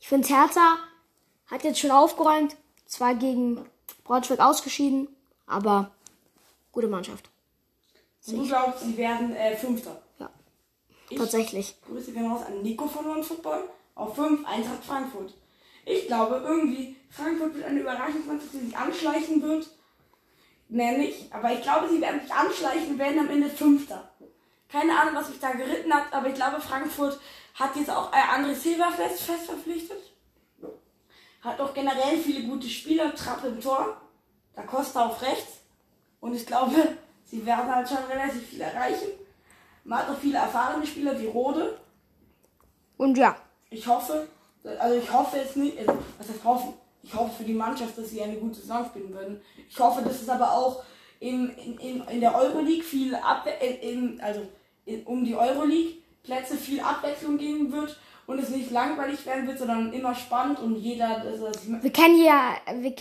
Ich 0.00 0.08
finde, 0.08 0.28
Hertha 0.28 0.78
hat 1.46 1.64
jetzt 1.64 1.80
schon 1.80 1.90
aufgeräumt. 1.90 2.56
Zwar 2.86 3.14
gegen 3.14 3.64
Braunschweig 4.04 4.40
ausgeschieden, 4.40 5.08
aber 5.46 5.90
gute 6.72 6.88
Mannschaft. 6.88 7.28
du 8.26 8.46
glaubst, 8.46 8.82
sie 8.82 8.96
werden 8.96 9.34
äh, 9.34 9.56
Fünfter? 9.56 10.00
Ich 11.10 11.18
Tatsächlich. 11.18 11.76
Grüße 11.86 12.12
gehen 12.12 12.30
raus 12.30 12.42
an 12.46 12.62
Nico 12.62 12.86
von 12.86 13.06
One 13.06 13.22
Football. 13.22 13.64
Auf 13.94 14.14
5 14.14 14.46
Eintracht 14.46 14.84
Frankfurt. 14.84 15.34
Ich 15.84 16.06
glaube 16.06 16.42
irgendwie, 16.46 16.96
Frankfurt 17.10 17.54
wird 17.54 17.64
eine 17.64 17.80
Überraschungsmannschaft, 17.80 18.52
die 18.52 18.66
sich 18.66 18.76
anschleichen 18.76 19.42
wird. 19.42 19.68
Nämlich, 20.68 21.26
aber 21.32 21.52
ich 21.52 21.62
glaube, 21.62 21.88
sie 21.88 22.00
werden 22.00 22.20
sich 22.20 22.32
anschleichen, 22.32 22.98
werden 22.98 23.20
am 23.20 23.30
Ende 23.30 23.48
Fünfter. 23.48 24.12
Keine 24.68 25.00
Ahnung, 25.00 25.14
was 25.14 25.30
mich 25.30 25.40
da 25.40 25.52
geritten 25.52 25.92
hat, 25.92 26.12
aber 26.12 26.28
ich 26.28 26.34
glaube, 26.34 26.60
Frankfurt 26.60 27.18
hat 27.54 27.74
jetzt 27.74 27.90
auch 27.90 28.12
äh, 28.12 28.16
André 28.16 28.54
Silva 28.54 28.90
fest, 28.90 29.22
fest 29.22 29.46
verpflichtet. 29.46 30.12
Hat 31.40 31.58
auch 31.60 31.72
generell 31.72 32.18
viele 32.18 32.42
gute 32.42 32.68
Spieler, 32.68 33.14
Trapp 33.14 33.42
im 33.44 33.60
Tor, 33.60 34.00
da 34.54 34.62
Costa 34.62 35.06
auf 35.06 35.22
rechts. 35.22 35.60
Und 36.20 36.34
ich 36.34 36.44
glaube, 36.44 36.74
sie 37.24 37.46
werden 37.46 37.74
halt 37.74 37.88
schon 37.88 38.04
relativ 38.10 38.46
viel 38.46 38.60
erreichen. 38.60 39.08
Man 39.88 40.00
hat 40.00 40.10
auch 40.10 40.18
viele 40.18 40.36
erfahrene 40.36 40.86
Spieler 40.86 41.18
wie 41.18 41.26
Rode. 41.26 41.78
Und 42.98 43.16
ja. 43.16 43.36
Ich 43.70 43.86
hoffe, 43.86 44.28
also 44.78 44.98
ich 44.98 45.10
hoffe 45.10 45.38
jetzt 45.38 45.56
nicht, 45.56 45.78
also, 45.78 45.94
was 46.18 46.28
heißt 46.28 46.44
hoffen? 46.44 46.74
Ich 47.02 47.14
hoffe 47.14 47.38
für 47.38 47.44
die 47.44 47.54
Mannschaft, 47.54 47.96
dass 47.96 48.10
sie 48.10 48.20
eine 48.20 48.36
gute 48.36 48.60
Saison 48.60 48.84
spielen 48.84 49.14
würden. 49.14 49.40
Ich 49.66 49.78
hoffe, 49.78 50.02
dass 50.02 50.20
es 50.20 50.28
aber 50.28 50.52
auch 50.52 50.84
in, 51.20 51.48
in, 51.50 51.78
in, 51.78 52.02
in 52.02 52.20
der 52.20 52.34
Euroleague 52.34 52.82
viel 52.82 53.14
Abwe 53.14 53.50
in, 53.50 54.20
also 54.20 54.42
in, 54.84 55.04
um 55.04 55.24
die 55.24 55.34
Euroleague 55.34 56.02
Plätze 56.22 56.58
viel 56.58 56.80
Abwechslung 56.80 57.38
geben 57.38 57.72
wird 57.72 57.98
und 58.26 58.38
es 58.38 58.50
nicht 58.50 58.70
langweilig 58.70 59.24
werden 59.24 59.46
wird, 59.46 59.58
sondern 59.58 59.94
immer 59.94 60.14
spannend 60.14 60.58
und 60.58 60.76
jeder. 60.76 61.24
Wir 61.80 61.92
kennen 61.92 62.22
ja, 62.22 62.56
wir, 62.74 62.94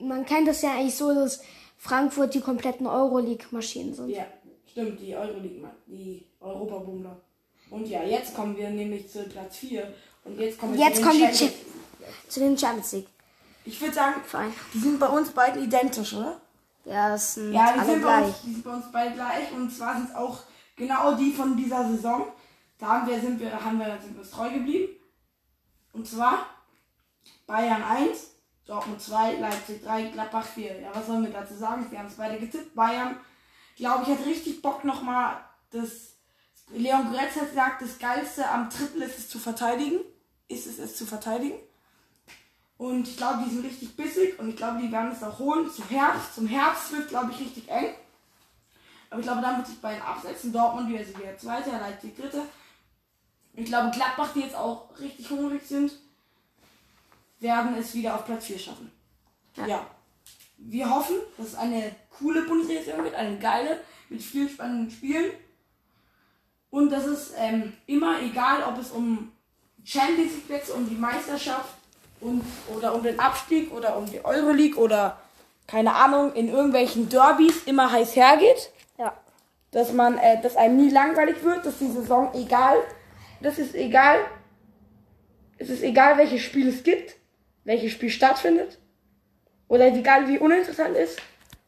man 0.00 0.26
kennt 0.26 0.48
das 0.48 0.62
ja 0.62 0.72
eigentlich 0.72 0.96
so, 0.96 1.14
dass 1.14 1.42
Frankfurt 1.76 2.34
die 2.34 2.40
kompletten 2.40 2.88
Euroleague-Maschinen 2.88 3.94
sind. 3.94 4.08
Ja, 4.08 4.26
stimmt, 4.74 5.00
die 5.00 5.14
Euroleague, 5.14 5.70
die 5.86 6.26
Europabumler. 6.40 7.16
Und 7.70 7.86
ja, 7.86 8.02
jetzt 8.02 8.34
kommen 8.34 8.56
wir 8.56 8.70
nämlich 8.70 9.08
zu 9.08 9.22
Platz 9.24 9.58
4 9.58 9.94
und 10.24 10.38
jetzt 10.38 10.58
kommen 10.58 10.74
wir 10.74 10.84
jetzt 10.84 10.96
zu, 10.96 11.02
den 11.02 11.08
kommen 11.08 11.32
die 11.32 12.28
zu 12.28 12.40
den 12.40 12.58
Champions 12.58 12.92
League. 12.92 13.08
Ich 13.64 13.80
würde 13.80 13.94
sagen, 13.94 14.20
Fein. 14.26 14.52
die 14.74 14.78
sind 14.78 14.98
bei 14.98 15.06
uns 15.06 15.30
beiden 15.30 15.62
identisch, 15.62 16.12
oder? 16.14 16.40
Ja, 16.84 17.10
das 17.10 17.34
sind 17.34 17.52
ja, 17.52 17.72
die 17.72 17.78
alle 17.78 17.90
sind 17.90 18.02
gleich. 18.02 18.26
Uns, 18.26 18.42
die 18.42 18.52
sind 18.52 18.64
bei 18.64 18.74
uns 18.74 18.84
beide 18.92 19.14
gleich 19.14 19.52
und 19.52 19.70
zwar 19.70 19.96
sind 19.96 20.10
es 20.10 20.14
auch 20.16 20.40
genau 20.76 21.14
die 21.14 21.32
von 21.32 21.56
dieser 21.56 21.88
Saison. 21.88 22.26
Da 22.78 22.86
haben 22.88 23.08
wir, 23.08 23.20
sind 23.20 23.38
wir, 23.40 23.64
haben 23.64 23.78
wir, 23.78 23.98
sind 24.02 24.14
wir 24.14 24.22
uns 24.22 24.30
treu 24.30 24.50
geblieben. 24.50 24.92
Und 25.92 26.06
zwar 26.06 26.46
Bayern 27.46 27.82
1, 27.82 28.32
Dortmund 28.66 29.00
2, 29.00 29.34
Leipzig 29.36 29.84
3, 29.84 30.08
Gladbach 30.08 30.44
4. 30.44 30.80
Ja, 30.80 30.90
was 30.92 31.06
sollen 31.06 31.22
wir 31.22 31.30
dazu 31.30 31.54
sagen? 31.54 31.86
Wir 31.88 32.00
haben 32.00 32.08
es 32.08 32.16
beide 32.16 32.38
getippt. 32.38 32.74
Bayern, 32.74 33.16
glaube 33.76 34.04
ich, 34.04 34.08
hat 34.08 34.26
richtig 34.26 34.62
Bock 34.62 34.84
nochmal 34.84 35.44
das. 35.70 36.14
Leon 36.72 37.10
Goretzka 37.10 37.42
hat 37.42 37.50
gesagt, 37.50 37.82
das 37.82 37.98
Geilste 37.98 38.48
am 38.48 38.70
Triple 38.70 39.04
ist 39.04 39.18
es 39.18 39.28
zu 39.28 39.38
verteidigen. 39.38 40.00
Ist 40.48 40.66
es 40.66 40.78
es 40.78 40.96
zu 40.96 41.06
verteidigen. 41.06 41.58
Und 42.76 43.06
ich 43.06 43.16
glaube, 43.16 43.44
die 43.44 43.50
sind 43.50 43.64
richtig 43.64 43.96
bissig 43.96 44.38
und 44.38 44.48
ich 44.48 44.56
glaube, 44.56 44.80
die 44.80 44.90
werden 44.90 45.12
es 45.12 45.22
auch 45.22 45.38
holen. 45.38 45.70
Zum 45.70 45.88
Herbst, 45.88 46.34
zum 46.34 46.46
Herbst 46.46 46.92
wird, 46.92 47.08
glaube 47.08 47.32
ich, 47.32 47.40
richtig 47.40 47.68
eng. 47.68 47.94
Aber 49.10 49.20
ich 49.20 49.26
glaube, 49.26 49.42
dann 49.42 49.58
wird 49.58 49.68
sich 49.68 49.80
beiden 49.80 50.02
absetzen. 50.02 50.52
Dortmund 50.52 50.88
wieder, 50.88 50.98
also 50.98 51.16
wieder 51.16 51.38
Zweiter, 51.38 51.78
Leipzig 51.78 52.16
Dritter. 52.16 52.42
Ich 53.54 53.66
glaube, 53.66 53.90
Gladbach, 53.92 54.32
die 54.34 54.40
jetzt 54.40 54.56
auch 54.56 54.88
richtig 54.98 55.30
hungrig 55.30 55.62
sind, 55.64 55.92
werden 57.38 57.76
es 57.76 57.94
wieder 57.94 58.16
auf 58.16 58.24
Platz 58.24 58.46
4 58.46 58.58
schaffen. 58.58 58.90
Ja. 59.56 59.66
ja. 59.66 59.86
Wir 60.56 60.88
hoffen, 60.88 61.16
dass 61.36 61.48
es 61.48 61.54
eine 61.54 61.94
coole 62.18 62.42
Bundesliga 62.42 63.02
wird, 63.02 63.14
eine 63.14 63.38
geile, 63.38 63.80
mit 64.08 64.22
vielen 64.22 64.48
spannenden 64.48 64.90
Spielen. 64.90 65.32
Und 66.70 66.90
dass 66.90 67.04
es 67.04 67.32
ähm, 67.36 67.72
immer, 67.86 68.20
egal 68.22 68.62
ob 68.64 68.78
es 68.78 68.90
um 68.90 69.32
Champions 69.84 70.32
League 70.32 70.46
Plätze, 70.46 70.74
um 70.74 70.88
die 70.88 70.96
Meisterschaft 70.96 71.74
und, 72.20 72.42
oder 72.76 72.94
um 72.94 73.02
den 73.02 73.18
Abstieg 73.20 73.72
oder 73.72 73.96
um 73.96 74.06
die 74.06 74.24
Euroleague 74.24 74.78
oder 74.78 75.20
keine 75.66 75.94
Ahnung, 75.94 76.32
in 76.34 76.48
irgendwelchen 76.48 77.08
Derbys 77.08 77.64
immer 77.64 77.90
heiß 77.90 78.16
hergeht. 78.16 78.70
Ja. 78.98 79.16
Dass 79.70 79.92
man, 79.92 80.18
äh, 80.18 80.40
dass 80.42 80.56
einem 80.56 80.76
nie 80.76 80.90
langweilig 80.90 81.42
wird, 81.42 81.64
dass 81.64 81.78
die 81.78 81.90
Saison 81.90 82.32
egal 82.34 82.76
das 83.44 83.58
ist 83.58 83.74
egal. 83.74 84.20
Es 85.58 85.68
ist 85.68 85.82
egal, 85.82 86.16
welches 86.16 86.40
Spiel 86.40 86.66
es 86.66 86.82
gibt, 86.82 87.16
welches 87.64 87.92
Spiel 87.92 88.08
stattfindet. 88.08 88.78
Oder 89.68 89.94
wie 89.94 90.02
geil, 90.02 90.28
wie 90.28 90.38
uninteressant 90.38 90.96
ist. 90.96 91.18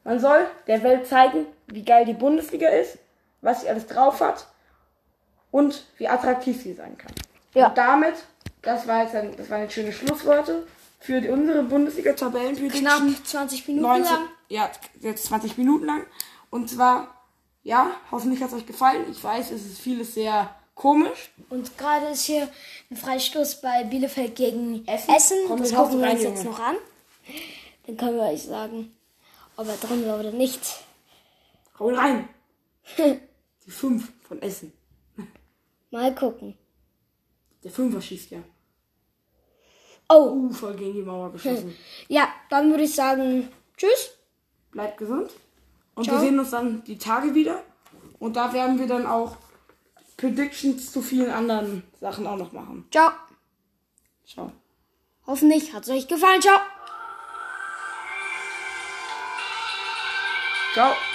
Man 0.04 0.20
soll 0.20 0.46
der 0.66 0.82
Welt 0.82 1.06
zeigen, 1.06 1.46
wie 1.66 1.82
geil 1.82 2.04
die 2.04 2.12
Bundesliga 2.12 2.68
ist, 2.68 2.98
was 3.40 3.62
sie 3.62 3.68
alles 3.68 3.86
drauf 3.86 4.20
hat 4.20 4.46
und 5.50 5.84
wie 5.98 6.08
attraktiv 6.08 6.62
sie 6.62 6.74
sein 6.74 6.96
kann. 6.96 7.12
Ja. 7.54 7.68
Und 7.68 7.78
damit, 7.78 8.14
das 8.62 8.86
war 8.86 9.02
jetzt 9.02 9.14
ein, 9.14 9.34
das 9.36 9.50
waren 9.50 9.62
jetzt 9.62 9.74
schöne 9.74 9.92
Schlussworte 9.92 10.66
für 11.00 11.20
die, 11.20 11.28
unsere 11.28 11.62
Bundesliga-Tabellenprediction. 11.62 12.84
Knapp 12.84 13.26
20 13.26 13.68
Minuten 13.68 13.86
19, 13.86 14.04
lang. 14.04 14.28
ja, 14.48 14.70
jetzt 15.00 15.24
20 15.26 15.56
Minuten 15.58 15.86
lang. 15.86 16.06
Und 16.50 16.70
zwar, 16.70 17.14
ja, 17.64 17.90
hoffentlich 18.10 18.42
hat 18.42 18.50
es 18.50 18.56
euch 18.56 18.66
gefallen. 18.66 19.04
Ich 19.10 19.22
weiß, 19.22 19.50
es 19.50 19.64
ist 19.64 19.80
vieles 19.80 20.14
sehr 20.14 20.54
komisch. 20.74 21.30
Und 21.48 21.76
gerade 21.78 22.06
ist 22.06 22.24
hier 22.24 22.48
ein 22.90 22.96
Freistoß 22.96 23.60
bei 23.60 23.84
Bielefeld 23.84 24.36
gegen 24.36 24.86
Essen. 24.86 25.14
Essen. 25.14 25.38
Komm, 25.48 25.60
das 25.60 25.74
gucken 25.74 26.00
wir 26.00 26.10
uns 26.10 26.22
jetzt 26.22 26.44
noch 26.44 26.60
an. 26.60 26.76
Dann 27.86 27.96
können 27.96 28.16
wir 28.16 28.24
euch 28.24 28.42
sagen, 28.42 28.96
ob 29.56 29.68
er 29.68 29.76
drin 29.76 30.06
war 30.06 30.20
oder 30.20 30.32
nicht. 30.32 30.60
Hau 31.78 31.88
rein. 31.88 32.28
Die 33.66 33.70
5 33.70 34.12
von 34.22 34.42
Essen. 34.42 34.72
Mal 35.90 36.14
gucken. 36.14 36.56
Der 37.64 37.70
Fünfer 37.70 38.00
schießt 38.00 38.30
ja. 38.30 38.38
Oh, 40.08 40.30
Uh, 40.30 40.52
voll 40.52 40.76
gegen 40.76 40.94
die 40.94 41.02
Mauer 41.02 41.32
geschossen. 41.32 41.74
ja, 42.08 42.28
dann 42.48 42.70
würde 42.70 42.84
ich 42.84 42.94
sagen, 42.94 43.48
tschüss. 43.76 44.10
Bleibt 44.70 44.98
gesund. 44.98 45.30
Und 45.94 46.04
Ciao. 46.04 46.16
wir 46.16 46.20
sehen 46.20 46.38
uns 46.38 46.50
dann 46.50 46.84
die 46.84 46.98
Tage 46.98 47.34
wieder. 47.34 47.62
Und 48.18 48.36
da 48.36 48.52
werden 48.52 48.78
wir 48.78 48.86
dann 48.86 49.06
auch 49.06 49.36
Predictions 50.16 50.92
zu 50.92 51.02
vielen 51.02 51.30
anderen 51.30 51.82
Sachen 52.00 52.26
auch 52.26 52.36
noch 52.36 52.52
machen. 52.52 52.86
Ciao. 52.90 53.10
Ciao. 54.24 54.52
Hoffentlich 55.26 55.72
hat 55.72 55.84
es 55.84 55.90
euch 55.90 56.06
gefallen. 56.06 56.40
Ciao. 56.40 56.60
Ciao. 60.76 61.05